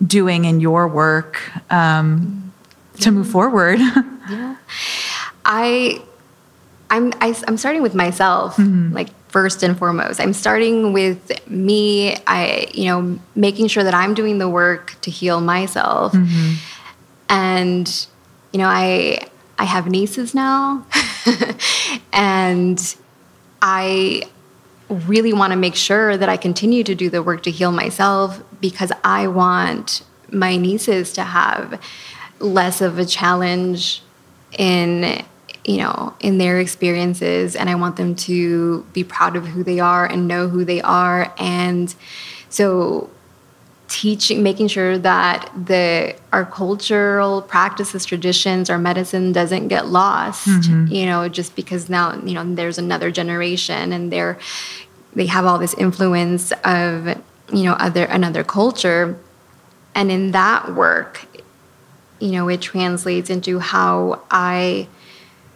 doing 0.05 0.45
in 0.45 0.59
your 0.59 0.87
work 0.87 1.41
um, 1.71 2.53
to 2.99 3.11
move 3.11 3.29
forward? 3.29 3.79
yeah, 4.29 4.55
I, 5.45 6.01
I'm 6.89 7.13
I, 7.21 7.27
am 7.27 7.35
i 7.35 7.43
am 7.47 7.57
starting 7.57 7.81
with 7.81 7.95
myself, 7.95 8.55
mm-hmm. 8.57 8.93
like 8.93 9.09
first 9.29 9.63
and 9.63 9.77
foremost. 9.77 10.19
I'm 10.19 10.33
starting 10.33 10.93
with 10.93 11.47
me. 11.49 12.15
I 12.27 12.67
you 12.73 12.85
know 12.85 13.19
making 13.35 13.67
sure 13.67 13.83
that 13.83 13.93
I'm 13.93 14.13
doing 14.13 14.37
the 14.37 14.49
work 14.49 14.95
to 15.01 15.11
heal 15.11 15.41
myself, 15.41 16.13
mm-hmm. 16.13 16.55
and 17.29 18.07
you 18.51 18.59
know 18.59 18.67
I 18.67 19.27
I 19.57 19.65
have 19.65 19.87
nieces 19.87 20.33
now, 20.33 20.85
and 22.13 22.95
I 23.61 24.23
really 24.89 25.33
want 25.33 25.51
to 25.51 25.57
make 25.57 25.75
sure 25.75 26.17
that 26.17 26.29
I 26.29 26.37
continue 26.37 26.83
to 26.83 26.93
do 26.93 27.09
the 27.09 27.23
work 27.23 27.43
to 27.43 27.51
heal 27.51 27.71
myself 27.71 28.41
because 28.63 28.93
I 29.03 29.27
want 29.27 30.03
my 30.31 30.55
nieces 30.55 31.11
to 31.11 31.23
have 31.23 31.81
less 32.39 32.79
of 32.79 32.97
a 32.97 33.03
challenge 33.03 34.01
in 34.57 35.21
you 35.65 35.77
know 35.77 36.13
in 36.21 36.37
their 36.37 36.61
experiences 36.61 37.57
and 37.57 37.69
I 37.69 37.75
want 37.75 37.97
them 37.97 38.15
to 38.27 38.85
be 38.93 39.03
proud 39.03 39.35
of 39.35 39.47
who 39.47 39.65
they 39.65 39.81
are 39.81 40.05
and 40.05 40.29
know 40.29 40.47
who 40.47 40.63
they 40.63 40.81
are 40.81 41.33
and 41.37 41.93
so 42.47 43.09
teaching 43.89 44.41
making 44.41 44.69
sure 44.69 44.97
that 44.97 45.51
the 45.65 46.15
our 46.31 46.45
cultural 46.45 47.41
practices 47.41 48.05
traditions 48.05 48.69
our 48.69 48.79
medicine 48.79 49.33
doesn't 49.33 49.67
get 49.67 49.87
lost 49.87 50.47
mm-hmm. 50.47 50.87
you 50.87 51.05
know 51.05 51.27
just 51.27 51.53
because 51.57 51.89
now 51.89 52.15
you 52.23 52.33
know 52.33 52.55
there's 52.55 52.77
another 52.77 53.11
generation 53.11 53.91
and 53.91 54.09
they're 54.09 54.39
they 55.15 55.25
have 55.25 55.45
all 55.45 55.59
this 55.59 55.73
influence 55.73 56.53
of 56.63 57.21
you 57.53 57.63
know 57.63 57.73
other 57.73 58.05
another 58.05 58.43
culture. 58.43 59.19
And 59.95 60.11
in 60.11 60.31
that 60.31 60.73
work 60.73 61.27
you 62.23 62.31
know 62.31 62.47
it 62.47 62.61
translates 62.61 63.29
into 63.29 63.59
how 63.59 64.21
i 64.31 64.87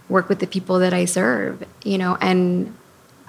work 0.10 0.28
with 0.28 0.40
the 0.40 0.48
people 0.48 0.80
that 0.80 0.94
i 0.94 1.06
serve 1.06 1.64
you 1.84 1.98
know 1.98 2.18
and 2.20 2.76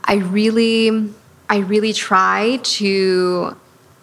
i 0.05 0.15
really 0.15 1.13
i 1.49 1.59
really 1.59 1.93
try 1.93 2.59
to 2.65 3.57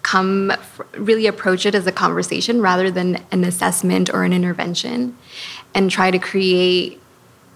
come 0.04 0.54
really 0.94 1.28
approach 1.28 1.66
it 1.66 1.76
as 1.76 1.86
a 1.86 1.92
conversation 1.92 2.62
rather 2.62 2.90
than 2.90 3.22
an 3.32 3.44
assessment 3.44 4.10
or 4.14 4.24
an 4.24 4.32
intervention 4.32 5.18
and 5.74 5.92
try 5.92 6.10
to 6.12 6.20
create 6.20 7.02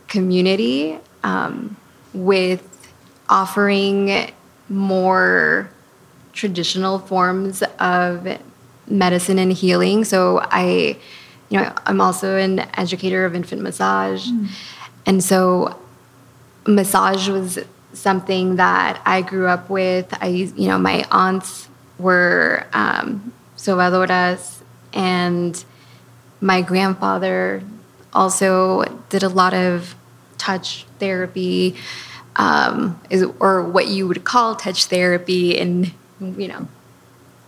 community 0.08 0.98
um, 1.24 1.78
with 2.14 2.92
offering 3.30 4.32
more 4.68 5.70
traditional 6.34 7.00
forms 7.00 7.64
of 7.80 8.28
medicine 8.88 9.40
and 9.40 9.54
healing 9.54 10.04
so 10.04 10.40
i 10.52 10.98
you 11.50 11.60
know 11.60 11.74
i'm 11.86 12.02
also 12.02 12.38
an 12.38 12.60
educator 12.78 13.26
of 13.26 13.36
infant 13.36 13.62
massage 13.62 14.28
mm. 14.28 14.48
and 15.06 15.24
so 15.24 15.80
massage 16.68 17.30
was 17.30 17.60
something 17.94 18.58
that 18.58 19.02
I 19.06 19.22
grew 19.22 19.48
up 19.48 19.70
with. 19.70 20.08
I, 20.22 20.28
you 20.28 20.68
know, 20.68 20.78
my 20.78 21.06
aunts 21.12 21.68
were 21.98 22.66
um, 22.74 23.34
sobadoras, 23.58 24.62
and 24.94 25.64
my 26.42 26.62
grandfather 26.62 27.64
also 28.14 28.84
did 29.10 29.24
a 29.24 29.30
lot 29.30 29.54
of 29.54 29.96
touch 30.38 30.86
therapy, 31.00 31.76
um, 32.36 33.00
is, 33.10 33.24
or 33.40 33.64
what 33.64 33.88
you 33.88 34.08
would 34.08 34.24
call 34.24 34.56
touch 34.56 34.86
therapy 34.86 35.58
in, 35.58 35.92
you 36.20 36.48
know, 36.48 36.68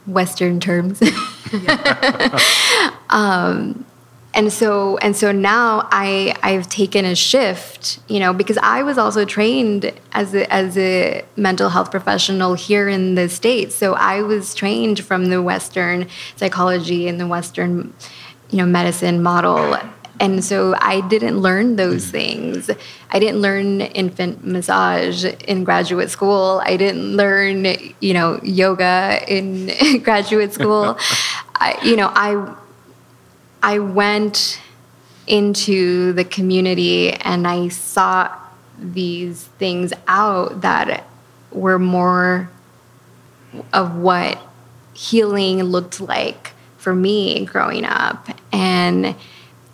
Western 0.06 0.60
terms. 0.60 1.02
um, 3.10 3.86
and 4.34 4.52
so 4.52 4.98
and 4.98 5.16
so 5.16 5.32
now 5.32 5.88
I 5.92 6.36
I've 6.42 6.70
taken 6.70 7.06
a 7.06 7.16
shift, 7.16 8.00
you 8.08 8.20
know, 8.20 8.34
because 8.34 8.58
I 8.60 8.84
was 8.84 8.98
also 8.98 9.26
trained 9.26 9.92
as 10.14 10.34
a, 10.34 10.52
as 10.52 10.78
a 10.78 11.26
mental 11.36 11.70
health 11.70 11.92
professional 11.92 12.54
here 12.54 12.88
in 12.88 13.16
the 13.16 13.28
states. 13.28 13.76
So 13.76 13.94
I 13.94 14.22
was 14.22 14.56
trained 14.56 15.04
from 15.04 15.26
the 15.26 15.42
Western 15.42 16.08
psychology 16.38 17.08
and 17.08 17.20
the 17.20 17.28
Western, 17.28 17.94
you 18.50 18.60
know, 18.60 18.66
medicine 18.66 19.22
model. 19.22 19.78
And 20.22 20.46
so 20.46 20.76
I 20.80 21.02
didn't 21.02 21.40
learn 21.40 21.78
those 21.78 22.06
mm. 22.06 22.12
things. 22.12 22.70
I 23.10 23.18
didn't 23.18 23.42
learn 23.42 23.82
infant 23.82 24.46
massage 24.46 25.26
in 25.26 25.64
graduate 25.64 26.12
school. 26.12 26.62
I 26.64 26.78
didn't 26.78 27.18
learn, 27.18 27.66
you 28.00 28.14
know, 28.14 28.40
yoga 28.44 29.20
in 29.28 30.02
graduate 30.04 30.54
school. 30.54 30.98
I, 31.56 31.80
you 31.84 31.96
know, 31.96 32.12
I 32.14 32.56
I 33.64 33.80
went 33.80 34.62
into 35.26 36.14
the 36.14 36.24
community 36.24 37.14
and 37.14 37.48
I 37.48 37.70
saw 37.70 38.36
these 38.78 39.46
things 39.58 39.92
out 40.08 40.62
that 40.62 41.08
were 41.52 41.80
more 41.80 42.50
of 43.74 43.96
what 43.96 44.40
healing 44.94 45.64
looked 45.64 46.00
like 46.00 46.52
for 46.78 46.94
me 46.94 47.46
growing 47.46 47.86
up 47.86 48.28
and 48.52 49.16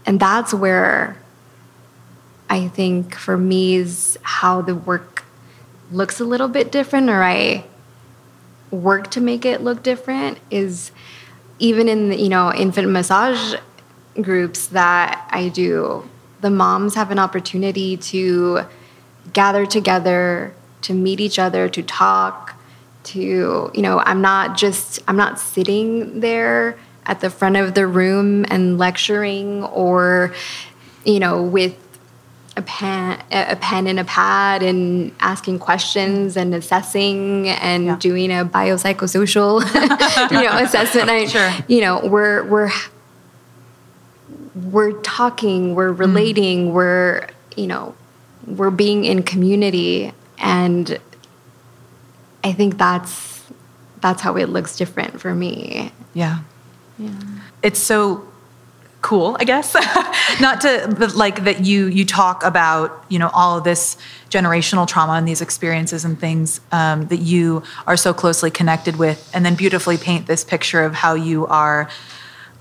and 0.08 0.20
that's 0.20 0.54
where 0.54 1.18
I 2.50 2.70
think 2.70 3.14
for 3.16 3.38
me 3.38 3.76
is 3.76 4.18
how 4.24 4.62
the 4.62 4.74
work 4.74 5.26
looks 5.92 6.20
a 6.20 6.26
little 6.26 6.48
bit 6.48 6.72
different 6.72 7.10
or 7.10 7.22
I 7.22 7.66
work 8.72 9.12
to 9.12 9.22
make 9.22 9.46
it 9.46 9.62
look 9.62 9.84
different 9.84 10.40
is 10.50 10.92
even 11.60 11.90
in 11.90 12.10
the, 12.10 12.18
you 12.18 12.30
know 12.30 12.54
infant 12.54 12.90
massage 12.90 13.56
groups 14.22 14.68
that 14.68 15.28
I 15.30 15.50
do, 15.50 16.10
the 16.42 16.50
moms 16.50 16.96
have 16.96 17.12
an 17.12 17.20
opportunity 17.20 17.98
to 17.98 18.62
gather 19.34 19.66
together, 19.66 20.54
to 20.84 20.94
meet 20.94 21.20
each 21.20 21.38
other, 21.38 21.68
to 21.70 21.84
talk, 21.84 22.56
to, 23.04 23.72
you 23.74 23.82
know, 23.82 24.00
I'm 24.00 24.22
not 24.22 24.58
just, 24.58 25.00
I'm 25.08 25.18
not 25.18 25.40
sitting 25.40 26.20
there 26.20 26.78
at 27.08 27.22
the 27.22 27.30
front 27.30 27.58
of 27.58 27.74
the 27.74 27.88
room 27.88 28.46
and 28.50 28.78
lecturing 28.78 29.64
or, 29.64 30.34
you 31.06 31.20
know, 31.20 31.42
with 31.42 31.76
a 32.56 32.62
pen, 32.62 33.24
a 33.32 33.56
pen 33.56 33.88
and 33.88 34.00
a 34.00 34.04
pad 34.04 34.62
and 34.62 35.16
asking 35.20 35.60
questions 35.60 36.36
and 36.36 36.54
assessing 36.54 37.48
and 37.48 37.86
yeah. 37.86 37.96
doing 37.98 38.32
a 38.32 38.44
biopsychosocial, 38.46 39.62
you 40.32 40.42
know, 40.42 40.58
assessment. 40.58 41.10
I, 41.10 41.26
sure. 41.26 41.52
You 41.68 41.82
know, 41.82 42.06
we're, 42.06 42.44
we're, 42.44 42.72
we're 44.56 44.94
talking, 45.02 45.76
we're 45.76 45.94
mm. 45.94 46.00
relating, 46.00 46.70
mm. 46.70 46.74
we're, 46.74 47.28
you 47.56 47.68
know, 47.68 47.96
we're 48.46 48.72
being 48.72 49.06
in 49.06 49.24
community 49.24 50.14
and 50.38 51.00
I 52.44 52.54
think 52.54 52.78
that's 52.78 53.44
that's 54.00 54.22
how 54.22 54.38
it 54.38 54.50
looks 54.50 54.78
different 54.78 55.20
for 55.20 55.34
me. 55.34 55.92
Yeah. 56.14 56.40
Yeah. 56.98 57.12
It's 57.62 57.80
so 57.80 58.28
cool, 59.02 59.38
I 59.40 59.44
guess. 59.44 59.74
Not 60.42 60.62
to 60.62 60.94
but 60.98 61.16
like 61.16 61.44
that 61.44 61.66
you 61.66 61.88
you 61.88 62.06
talk 62.06 62.44
about, 62.44 63.06
you 63.10 63.20
know, 63.20 63.30
all 63.34 63.58
of 63.58 63.64
this 63.64 63.98
generational 64.30 64.88
trauma 64.88 65.14
and 65.14 65.28
these 65.28 65.42
experiences 65.42 66.04
and 66.04 66.20
things 66.20 66.60
um, 66.72 67.08
that 67.08 67.20
you 67.20 67.64
are 67.86 67.98
so 67.98 68.14
closely 68.14 68.52
connected 68.52 68.98
with 68.98 69.30
and 69.34 69.46
then 69.46 69.56
beautifully 69.56 69.98
paint 69.98 70.28
this 70.28 70.44
picture 70.44 70.84
of 70.84 70.94
how 70.94 71.14
you 71.14 71.48
are 71.48 71.90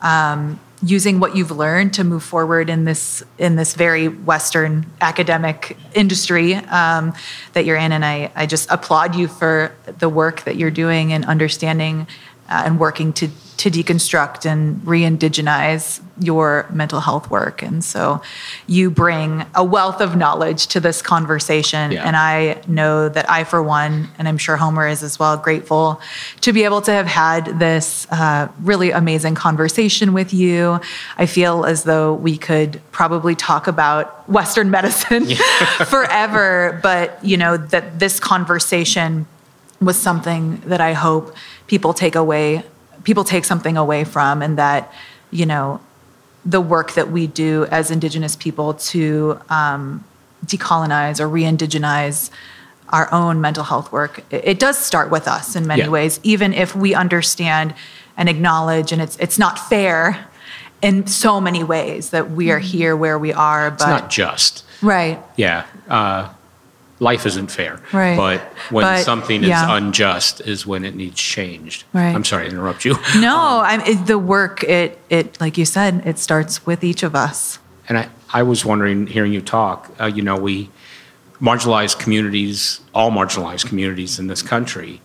um, 0.02 0.60
using 0.82 1.20
what 1.20 1.34
you've 1.34 1.50
learned 1.50 1.94
to 1.94 2.04
move 2.04 2.22
forward 2.22 2.68
in 2.68 2.84
this 2.84 3.24
in 3.38 3.56
this 3.56 3.74
very 3.74 4.08
Western 4.08 4.86
academic 5.00 5.76
industry 5.94 6.54
um, 6.54 7.14
that 7.54 7.64
you're 7.64 7.76
in, 7.76 7.92
and 7.92 8.04
I 8.04 8.30
I 8.36 8.46
just 8.46 8.70
applaud 8.70 9.14
you 9.16 9.26
for 9.26 9.74
the 9.98 10.08
work 10.08 10.44
that 10.44 10.56
you're 10.56 10.70
doing 10.70 11.12
and 11.12 11.24
understanding 11.24 12.06
uh, 12.48 12.62
and 12.66 12.78
working 12.78 13.12
to 13.14 13.28
to 13.66 13.82
deconstruct 13.82 14.46
and 14.46 14.86
re-indigenize 14.86 16.00
your 16.20 16.68
mental 16.72 17.00
health 17.00 17.28
work 17.30 17.62
and 17.62 17.82
so 17.82 18.22
you 18.68 18.88
bring 18.88 19.44
a 19.56 19.64
wealth 19.64 20.00
of 20.00 20.16
knowledge 20.16 20.68
to 20.68 20.78
this 20.78 21.02
conversation 21.02 21.90
yeah. 21.90 22.06
and 22.06 22.16
i 22.16 22.62
know 22.68 23.08
that 23.08 23.28
i 23.28 23.42
for 23.42 23.60
one 23.60 24.08
and 24.18 24.28
i'm 24.28 24.38
sure 24.38 24.56
homer 24.56 24.86
is 24.86 25.02
as 25.02 25.18
well 25.18 25.36
grateful 25.36 26.00
to 26.40 26.52
be 26.52 26.62
able 26.62 26.80
to 26.80 26.92
have 26.92 27.06
had 27.08 27.58
this 27.58 28.06
uh, 28.12 28.46
really 28.60 28.92
amazing 28.92 29.34
conversation 29.34 30.12
with 30.12 30.32
you 30.32 30.80
i 31.18 31.26
feel 31.26 31.64
as 31.64 31.82
though 31.82 32.14
we 32.14 32.38
could 32.38 32.80
probably 32.92 33.34
talk 33.34 33.66
about 33.66 34.28
western 34.28 34.70
medicine 34.70 35.24
yeah. 35.26 35.36
forever 35.86 36.78
but 36.84 37.22
you 37.24 37.36
know 37.36 37.56
that 37.56 37.98
this 37.98 38.20
conversation 38.20 39.26
was 39.80 39.96
something 39.96 40.60
that 40.66 40.80
i 40.80 40.92
hope 40.92 41.34
people 41.66 41.92
take 41.92 42.14
away 42.14 42.62
people 43.06 43.22
take 43.22 43.44
something 43.44 43.76
away 43.76 44.02
from 44.02 44.42
and 44.42 44.58
that 44.58 44.92
you 45.30 45.46
know 45.46 45.80
the 46.44 46.60
work 46.60 46.92
that 46.92 47.10
we 47.10 47.26
do 47.26 47.64
as 47.66 47.90
indigenous 47.90 48.34
people 48.36 48.74
to 48.74 49.40
um, 49.48 50.04
decolonize 50.44 51.20
or 51.20 51.28
re-indigenize 51.28 52.30
our 52.90 53.12
own 53.12 53.40
mental 53.40 53.62
health 53.62 53.90
work 53.92 54.24
it, 54.30 54.58
does 54.58 54.76
start 54.76 55.10
with 55.10 55.28
us 55.28 55.56
in 55.56 55.66
many 55.66 55.82
yeah. 55.82 55.88
ways 55.88 56.20
even 56.24 56.52
if 56.52 56.74
we 56.74 56.94
understand 56.94 57.74
and 58.16 58.28
acknowledge 58.28 58.90
and 58.92 59.00
it's 59.00 59.16
it's 59.18 59.38
not 59.38 59.56
fair 59.56 60.26
in 60.82 61.06
so 61.06 61.40
many 61.40 61.62
ways 61.62 62.10
that 62.10 62.30
we 62.32 62.50
are 62.50 62.58
mm-hmm. 62.58 62.78
here 62.78 62.96
where 62.96 63.18
we 63.18 63.32
are 63.32 63.70
but 63.70 63.74
it's 63.74 63.86
not 63.86 64.10
just 64.10 64.64
right 64.82 65.20
yeah 65.36 65.64
uh, 65.88 66.28
life 66.98 67.26
isn't 67.26 67.50
fair. 67.50 67.80
Right. 67.92 68.16
But 68.16 68.40
when 68.70 68.84
but, 68.84 69.04
something 69.04 69.44
is 69.44 69.50
unjust 69.52 70.40
is 70.40 70.66
when 70.66 70.84
it 70.84 70.94
needs 70.94 71.20
changed. 71.20 71.84
Right. 71.92 72.14
I'm 72.14 72.24
sorry 72.24 72.44
to 72.44 72.50
interrupt 72.50 72.84
you. 72.84 72.96
No, 73.16 73.36
um, 73.36 73.64
I'm, 73.64 73.80
it, 73.82 74.06
the 74.06 74.18
work, 74.18 74.62
it, 74.64 74.98
it, 75.08 75.40
like 75.40 75.58
you 75.58 75.64
said, 75.64 76.06
it 76.06 76.18
starts 76.18 76.66
with 76.66 76.84
each 76.84 77.02
of 77.02 77.14
us. 77.14 77.58
And 77.88 77.98
I, 77.98 78.08
I 78.32 78.42
was 78.42 78.64
wondering, 78.64 79.06
hearing 79.06 79.32
you 79.32 79.40
talk, 79.40 79.90
uh, 80.00 80.06
you 80.06 80.22
know, 80.22 80.36
we 80.36 80.70
marginalized 81.40 81.98
communities, 81.98 82.80
all 82.94 83.10
marginalized 83.10 83.66
communities 83.66 84.18
in 84.18 84.26
this 84.26 84.42
country, 84.42 85.00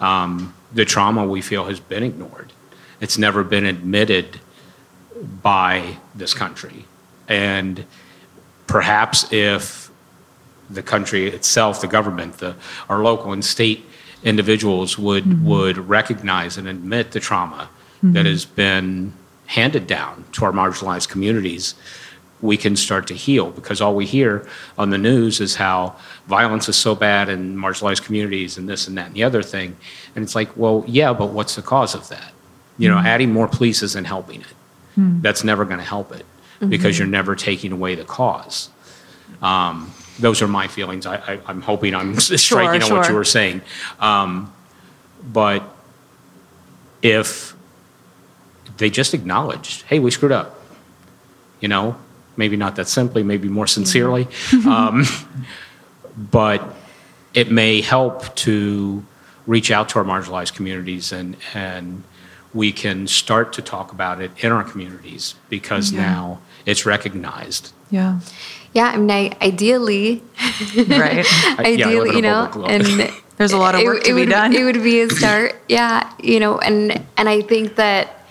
um, 0.00 0.54
the 0.72 0.84
trauma 0.84 1.26
we 1.26 1.40
feel 1.40 1.64
has 1.64 1.80
been 1.80 2.02
ignored. 2.02 2.52
It's 3.00 3.18
never 3.18 3.44
been 3.44 3.64
admitted 3.64 4.40
by 5.42 5.98
this 6.14 6.34
country. 6.34 6.84
And 7.28 7.84
perhaps 8.66 9.32
if 9.32 9.85
the 10.68 10.82
country 10.82 11.28
itself, 11.28 11.80
the 11.80 11.86
government, 11.86 12.38
the, 12.38 12.56
our 12.88 13.02
local 13.02 13.32
and 13.32 13.44
state 13.44 13.84
individuals 14.24 14.98
would 14.98 15.24
mm-hmm. 15.24 15.46
would 15.46 15.78
recognize 15.78 16.56
and 16.56 16.66
admit 16.66 17.12
the 17.12 17.20
trauma 17.20 17.68
mm-hmm. 17.98 18.12
that 18.12 18.26
has 18.26 18.44
been 18.44 19.12
handed 19.46 19.86
down 19.86 20.24
to 20.32 20.44
our 20.44 20.52
marginalized 20.52 21.08
communities, 21.08 21.74
we 22.40 22.56
can 22.56 22.76
start 22.76 23.06
to 23.06 23.14
heal 23.14 23.50
because 23.50 23.80
all 23.80 23.94
we 23.94 24.04
hear 24.04 24.46
on 24.76 24.90
the 24.90 24.98
news 24.98 25.40
is 25.40 25.54
how 25.54 25.94
violence 26.26 26.68
is 26.68 26.76
so 26.76 26.94
bad 26.94 27.28
in 27.28 27.56
marginalized 27.56 28.04
communities 28.04 28.58
and 28.58 28.68
this 28.68 28.88
and 28.88 28.98
that 28.98 29.06
and 29.06 29.14
the 29.14 29.22
other 29.22 29.42
thing. 29.42 29.76
And 30.14 30.22
it's 30.24 30.34
like, 30.34 30.54
well, 30.56 30.84
yeah, 30.86 31.12
but 31.12 31.30
what's 31.30 31.54
the 31.54 31.62
cause 31.62 31.94
of 31.94 32.08
that? 32.08 32.32
You 32.78 32.88
know, 32.88 32.96
mm-hmm. 32.96 33.06
adding 33.06 33.32
more 33.32 33.48
police 33.48 33.82
isn't 33.82 34.06
helping 34.06 34.42
it. 34.42 34.54
Mm. 34.98 35.22
That's 35.22 35.44
never 35.44 35.64
going 35.64 35.78
to 35.78 35.84
help 35.84 36.12
it 36.12 36.26
because 36.60 36.94
mm-hmm. 36.94 37.04
you're 37.04 37.10
never 37.10 37.36
taking 37.36 37.72
away 37.72 37.94
the 37.94 38.04
cause. 38.04 38.70
Um, 39.40 39.92
those 40.18 40.42
are 40.42 40.48
my 40.48 40.68
feelings. 40.68 41.06
I, 41.06 41.40
am 41.46 41.62
hoping 41.62 41.94
I'm 41.94 42.18
striking 42.20 42.80
sure, 42.80 42.92
on 42.92 42.98
what 43.00 43.08
you 43.08 43.14
were 43.14 43.24
saying. 43.24 43.62
Um, 44.00 44.52
but 45.22 45.62
if 47.02 47.54
they 48.76 48.90
just 48.90 49.14
acknowledged, 49.14 49.82
hey, 49.82 49.98
we 49.98 50.10
screwed 50.10 50.32
up, 50.32 50.60
you 51.60 51.68
know, 51.68 51.96
maybe 52.36 52.56
not 52.56 52.76
that 52.76 52.88
simply, 52.88 53.22
maybe 53.22 53.48
more 53.48 53.66
sincerely, 53.66 54.26
mm-hmm. 54.26 54.68
um, 54.68 55.04
but 56.16 56.62
it 57.34 57.50
may 57.50 57.80
help 57.80 58.34
to 58.36 59.04
reach 59.46 59.70
out 59.70 59.88
to 59.90 59.98
our 59.98 60.04
marginalized 60.04 60.54
communities 60.54 61.12
and, 61.12 61.36
and 61.54 62.02
we 62.52 62.72
can 62.72 63.06
start 63.06 63.52
to 63.52 63.62
talk 63.62 63.92
about 63.92 64.20
it 64.20 64.30
in 64.38 64.50
our 64.50 64.64
communities 64.64 65.34
because 65.48 65.92
Yeah. 65.92 66.00
now 66.00 66.40
it's 66.64 66.86
recognized. 66.86 67.72
Yeah. 67.90 68.20
Yeah, 68.76 68.88
I 68.94 68.96
mean, 68.98 69.10
I, 69.10 69.22
ideally, 69.40 70.22
Right. 70.76 71.24
I- 71.26 71.74
yeah, 71.78 71.86
ideally, 71.88 72.14
you 72.16 72.22
know, 72.22 72.50
and. 72.68 73.10
There's 73.38 73.52
a 73.52 73.58
lot 73.58 73.74
of 73.74 73.82
work 73.84 73.98
it 73.98 74.04
to 74.04 74.14
be 74.14 74.20
would- 74.20 74.30
done. 74.30 74.54
It 74.54 74.64
would 74.64 74.82
be 74.82 75.00
a 75.02 75.10
start, 75.20 75.56
yeah, 75.68 76.10
you 76.22 76.40
know, 76.40 76.58
and 76.58 76.78
and 77.18 77.28
I 77.28 77.42
think 77.42 77.76
that, 77.76 78.24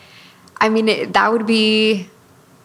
I 0.60 0.70
mean, 0.70 0.90
it, 0.90 1.14
that 1.14 1.32
would 1.32 1.46
be 1.46 2.10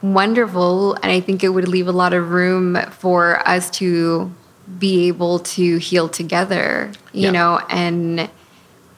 wonderful, 0.03 0.95
and 0.95 1.07
I 1.12 1.20
think 1.20 1.45
it 1.45 1.51
would 1.51 1.68
leave 1.68 1.87
a 1.89 1.93
lot 1.93 2.12
of 2.14 2.31
room 2.31 2.78
for 2.99 3.47
us 3.47 3.68
to 3.72 4.33
be 4.78 5.09
able 5.09 5.41
to 5.41 5.76
heal 5.78 6.09
together, 6.09 6.93
you 7.12 7.24
Yeah. 7.24 7.31
know, 7.33 7.61
and 7.68 8.31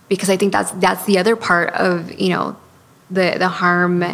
because 0.09 0.31
I 0.31 0.37
think 0.37 0.53
that's 0.53 0.71
that's 0.73 1.05
the 1.07 1.19
other 1.19 1.35
part 1.35 1.71
of 1.75 2.13
you 2.21 2.29
know 2.29 2.57
the 3.11 3.35
the 3.39 3.49
harm 3.49 4.05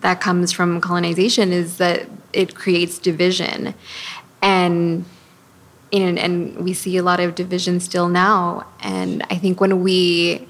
that 0.00 0.20
comes 0.20 0.52
from 0.52 0.80
colonization 0.80 1.52
is 1.52 1.76
that 1.78 2.06
it 2.38 2.54
creates 2.54 2.98
division 2.98 3.74
and 4.40 5.04
and, 5.90 6.18
and 6.18 6.56
we 6.64 6.74
see 6.74 6.96
a 6.98 7.02
lot 7.02 7.18
of 7.18 7.34
division 7.34 7.80
still 7.80 8.08
now 8.08 8.64
and 8.80 9.22
i 9.30 9.36
think 9.36 9.60
when 9.60 9.82
we 9.82 10.46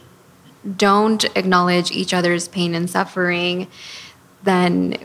don't 0.76 1.24
acknowledge 1.36 1.90
each 1.90 2.12
other's 2.12 2.46
pain 2.48 2.74
and 2.74 2.90
suffering 2.90 3.66
then 4.42 4.96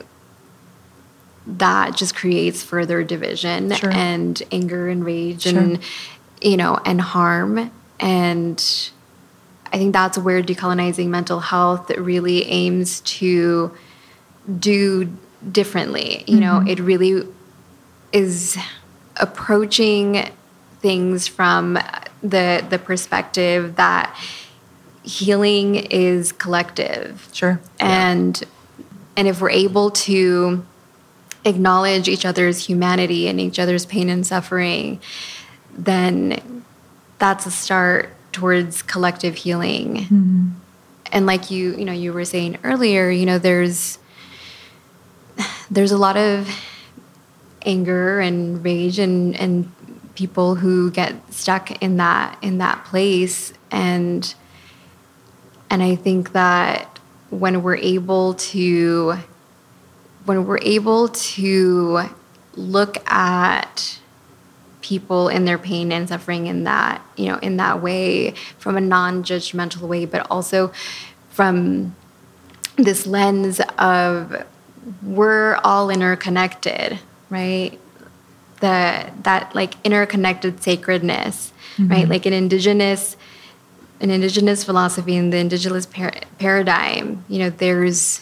that 1.46 1.96
just 1.96 2.16
creates 2.16 2.64
further 2.64 3.04
division 3.04 3.72
Sure. 3.72 3.92
and 3.92 4.42
anger 4.52 4.88
and 4.90 5.06
rage 5.06 5.44
Sure. 5.44 5.60
and 5.60 5.80
you 6.42 6.58
know 6.58 6.80
and 6.86 7.00
harm 7.02 7.72
and 8.00 8.90
i 9.72 9.78
think 9.78 9.94
that's 9.94 10.18
where 10.18 10.42
decolonizing 10.42 11.08
mental 11.08 11.40
health 11.40 11.90
really 11.92 12.44
aims 12.46 13.02
to 13.02 13.72
do 14.60 15.10
differently. 15.52 16.24
You 16.28 16.40
know 16.40 16.60
mm-hmm. 16.60 16.68
it 16.68 16.80
really 16.80 17.28
is 18.12 18.58
approaching 19.18 20.30
things 20.80 21.28
from 21.28 21.80
the 22.22 22.66
the 22.70 22.80
perspective 22.80 23.76
that 23.76 24.16
healing 25.04 25.76
is 25.76 26.32
collective. 26.32 27.30
Sure. 27.34 27.60
and 27.80 28.44
and 29.16 29.28
if 29.28 29.42
we're 29.42 29.50
able 29.50 29.92
to 29.92 30.66
acknowledge 31.46 32.08
each 32.08 32.26
other's 32.26 32.66
humanity 32.66 33.28
and 33.28 33.40
each 33.40 33.60
other's 33.60 33.86
pain 33.86 34.10
and 34.10 34.26
suffering 34.26 35.00
then 35.78 36.64
that's 37.20 37.46
a 37.46 37.52
start 37.52 38.10
towards 38.32 38.82
collective 38.82 39.36
healing. 39.36 39.96
Mm-hmm. 39.96 40.50
And 41.12 41.26
like 41.26 41.52
you 41.52 41.76
you 41.76 41.86
know 41.86 41.94
you 41.94 42.14
were 42.14 42.26
saying 42.26 42.58
earlier 42.64 43.10
you 43.10 43.26
know 43.26 43.38
there's 43.38 44.00
there's 45.72 45.92
a 45.92 45.98
lot 45.98 46.18
of 46.18 46.50
anger 47.66 48.20
and 48.20 48.64
rage 48.64 49.00
and 49.00 49.36
and 49.36 49.72
people 50.16 50.56
who 50.56 50.92
get 50.92 51.16
stuck 51.34 51.72
in 51.82 51.98
that 51.98 52.38
in 52.42 52.60
that 52.60 52.86
place. 52.86 53.54
And 53.72 54.34
and 55.70 55.82
I 55.82 55.96
think 55.96 56.34
that 56.34 57.00
when 57.30 57.64
we're 57.64 57.78
able 57.78 58.36
to 58.36 59.16
when 60.26 60.46
we're 60.46 60.60
able 60.60 61.10
to 61.10 62.04
look 62.56 62.98
at 63.12 64.00
people 64.82 65.30
in 65.30 65.46
their 65.46 65.58
pain 65.58 65.92
and 65.92 66.08
suffering 66.08 66.46
in 66.46 66.66
that 66.66 67.02
you 67.16 67.28
know 67.28 67.38
in 67.38 67.58
that 67.58 67.82
way 67.82 68.32
from 68.60 68.78
a 68.78 68.82
non-judgmental 68.82 69.88
way 69.88 70.06
but 70.06 70.28
also 70.30 70.72
from 71.30 71.96
this 72.76 73.08
lens 73.08 73.62
of 73.80 74.46
we're 75.04 75.56
all 75.64 75.90
interconnected 75.90 77.00
right? 77.34 77.80
The 78.62 79.12
that 79.24 79.54
like 79.54 79.74
interconnected 79.84 80.64
sacredness 80.64 81.52
mm-hmm. 81.78 81.92
right? 81.92 82.08
Like 82.08 82.26
an 82.26 82.34
indigenous 82.34 83.18
an 84.00 84.12
indigenous 84.12 84.64
philosophy 84.64 85.16
and 85.16 85.34
the 85.34 85.38
indigenous 85.38 85.86
par- 85.86 86.14
paradigm 86.38 87.24
you 87.28 87.40
know 87.40 87.50
there's 87.50 88.22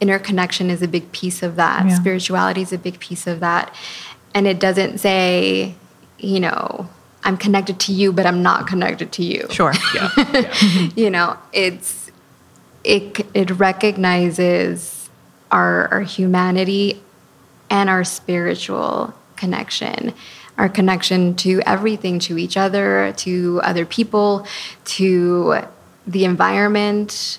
interconnection 0.00 0.70
is 0.70 0.80
a 0.80 0.88
big 0.88 1.10
piece 1.12 1.42
of 1.42 1.56
that. 1.56 1.86
Yeah. 1.86 1.94
spirituality 1.94 2.62
is 2.62 2.72
a 2.72 2.78
big 2.78 2.98
piece 3.00 3.26
of 3.26 3.40
that. 3.40 3.74
And 4.34 4.46
it 4.46 4.60
doesn't 4.60 4.98
say 4.98 5.74
you 6.18 6.40
know 6.40 6.88
i'm 7.24 7.36
connected 7.36 7.80
to 7.80 7.92
you 7.92 8.12
but 8.12 8.26
i'm 8.26 8.42
not 8.42 8.66
connected 8.66 9.10
to 9.12 9.24
you. 9.24 9.46
Sure. 9.50 9.72
Yeah, 9.94 10.10
yeah. 10.16 10.88
you 10.94 11.10
know 11.10 11.36
it's 11.52 12.10
it 12.84 13.26
it 13.34 13.50
recognizes 13.50 14.99
our 15.50 15.88
our 15.88 16.00
humanity 16.00 17.02
and 17.68 17.88
our 17.88 18.04
spiritual 18.04 19.14
connection. 19.36 20.12
Our 20.58 20.68
connection 20.68 21.36
to 21.36 21.62
everything 21.64 22.18
to 22.20 22.36
each 22.36 22.56
other 22.56 23.14
to 23.18 23.60
other 23.64 23.86
people 23.86 24.46
to 24.84 25.62
the 26.06 26.24
environment 26.24 27.38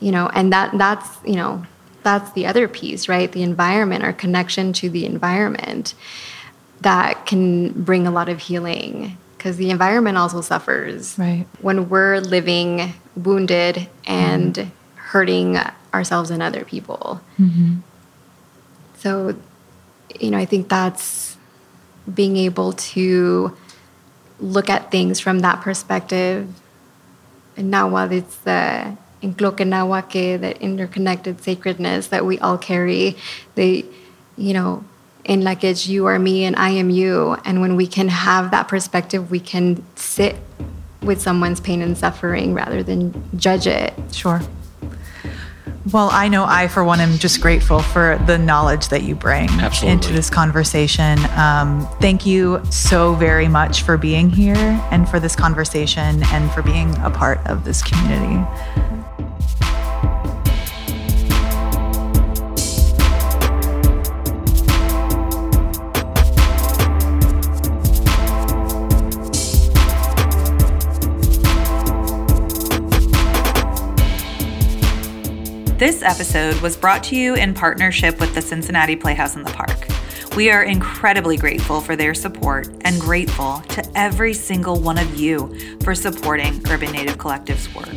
you 0.00 0.10
know 0.12 0.28
and 0.34 0.52
that 0.52 0.76
that's 0.76 1.08
you 1.24 1.36
know 1.36 1.64
that's 2.02 2.32
the 2.32 2.46
other 2.46 2.68
piece 2.68 3.08
right? 3.08 3.30
The 3.32 3.42
environment 3.42 4.04
our 4.04 4.12
connection 4.12 4.72
to 4.74 4.90
the 4.90 5.06
environment 5.06 5.94
that 6.82 7.26
can 7.26 7.72
bring 7.72 8.06
a 8.06 8.10
lot 8.10 8.28
of 8.28 8.38
healing 8.40 9.16
because 9.36 9.56
the 9.56 9.70
environment 9.70 10.18
also 10.18 10.40
suffers 10.42 11.18
Right. 11.18 11.46
when 11.62 11.88
we're 11.88 12.20
living 12.20 12.92
wounded 13.16 13.88
and 14.06 14.54
mm-hmm. 14.54 14.70
hurting 14.96 15.58
ourselves 15.92 16.30
and 16.30 16.42
other 16.42 16.64
people 16.64 17.20
mm-hmm. 17.38 17.76
so 18.96 19.36
you 20.18 20.30
know 20.30 20.38
i 20.38 20.44
think 20.44 20.68
that's 20.68 21.36
being 22.12 22.36
able 22.36 22.72
to 22.72 23.56
look 24.40 24.70
at 24.70 24.90
things 24.90 25.20
from 25.20 25.40
that 25.40 25.60
perspective 25.60 26.48
and 27.60 27.70
Nahuatl, 27.70 28.12
it's 28.14 28.36
the 28.36 28.96
In 29.22 29.34
Lak'ech 29.34 29.66
Nahuatl, 29.66 30.38
that 30.38 30.56
interconnected 30.62 31.42
sacredness 31.42 32.08
that 32.08 32.24
we 32.24 32.38
all 32.38 32.58
carry. 32.58 33.16
The, 33.54 33.84
you 34.36 34.54
know, 34.54 34.84
In 35.24 35.42
Lak'ech, 35.42 35.86
you 35.86 36.06
are 36.06 36.18
me 36.18 36.44
and 36.44 36.56
I 36.56 36.70
am 36.70 36.90
you. 36.90 37.36
And 37.44 37.60
when 37.60 37.76
we 37.76 37.86
can 37.86 38.08
have 38.08 38.50
that 38.50 38.66
perspective, 38.66 39.30
we 39.30 39.40
can 39.40 39.84
sit 39.94 40.36
with 41.02 41.20
someone's 41.20 41.60
pain 41.60 41.82
and 41.82 41.96
suffering 41.96 42.54
rather 42.54 42.82
than 42.82 43.38
judge 43.38 43.66
it. 43.66 43.92
Sure. 44.12 44.40
Well, 45.92 46.10
I 46.12 46.28
know 46.28 46.44
I, 46.44 46.68
for 46.68 46.84
one, 46.84 47.00
am 47.00 47.16
just 47.16 47.40
grateful 47.40 47.80
for 47.80 48.22
the 48.26 48.36
knowledge 48.36 48.88
that 48.88 49.02
you 49.02 49.14
bring 49.14 49.48
Absolutely. 49.48 49.92
into 49.92 50.12
this 50.12 50.28
conversation. 50.28 51.18
Um, 51.36 51.88
thank 52.00 52.26
you 52.26 52.62
so 52.70 53.14
very 53.14 53.48
much 53.48 53.82
for 53.82 53.96
being 53.96 54.28
here 54.28 54.56
and 54.90 55.08
for 55.08 55.18
this 55.18 55.34
conversation 55.34 56.22
and 56.24 56.50
for 56.52 56.60
being 56.60 56.94
a 56.98 57.10
part 57.10 57.38
of 57.46 57.64
this 57.64 57.82
community. 57.82 58.44
This 75.80 76.02
episode 76.02 76.60
was 76.60 76.76
brought 76.76 77.02
to 77.04 77.16
you 77.16 77.36
in 77.36 77.54
partnership 77.54 78.20
with 78.20 78.34
the 78.34 78.42
Cincinnati 78.42 78.96
Playhouse 78.96 79.34
in 79.34 79.42
the 79.42 79.50
Park. 79.50 79.88
We 80.36 80.50
are 80.50 80.62
incredibly 80.62 81.38
grateful 81.38 81.80
for 81.80 81.96
their 81.96 82.12
support 82.12 82.68
and 82.82 83.00
grateful 83.00 83.60
to 83.60 83.90
every 83.94 84.34
single 84.34 84.78
one 84.78 84.98
of 84.98 85.18
you 85.18 85.78
for 85.80 85.94
supporting 85.94 86.60
Urban 86.68 86.92
Native 86.92 87.16
Collective's 87.16 87.74
work. 87.74 87.96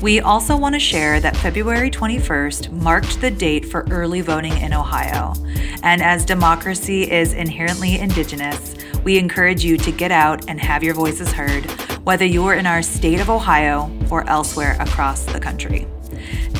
We 0.00 0.20
also 0.20 0.56
want 0.56 0.76
to 0.76 0.78
share 0.78 1.18
that 1.18 1.36
February 1.36 1.90
21st 1.90 2.70
marked 2.70 3.20
the 3.20 3.32
date 3.32 3.64
for 3.64 3.88
early 3.90 4.20
voting 4.20 4.56
in 4.58 4.72
Ohio. 4.72 5.34
And 5.82 6.04
as 6.04 6.24
democracy 6.24 7.10
is 7.10 7.32
inherently 7.32 7.98
indigenous, 7.98 8.76
we 9.02 9.18
encourage 9.18 9.64
you 9.64 9.76
to 9.78 9.90
get 9.90 10.12
out 10.12 10.48
and 10.48 10.60
have 10.60 10.84
your 10.84 10.94
voices 10.94 11.32
heard, 11.32 11.64
whether 12.04 12.24
you're 12.24 12.54
in 12.54 12.66
our 12.66 12.82
state 12.82 13.18
of 13.18 13.28
Ohio 13.28 13.90
or 14.12 14.24
elsewhere 14.30 14.76
across 14.78 15.24
the 15.24 15.40
country. 15.40 15.88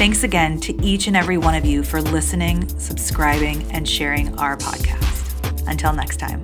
Thanks 0.00 0.22
again 0.22 0.58
to 0.60 0.82
each 0.82 1.08
and 1.08 1.14
every 1.14 1.36
one 1.36 1.54
of 1.54 1.66
you 1.66 1.82
for 1.82 2.00
listening, 2.00 2.66
subscribing, 2.78 3.70
and 3.70 3.86
sharing 3.86 4.34
our 4.38 4.56
podcast. 4.56 5.68
Until 5.68 5.92
next 5.92 6.16
time. 6.16 6.40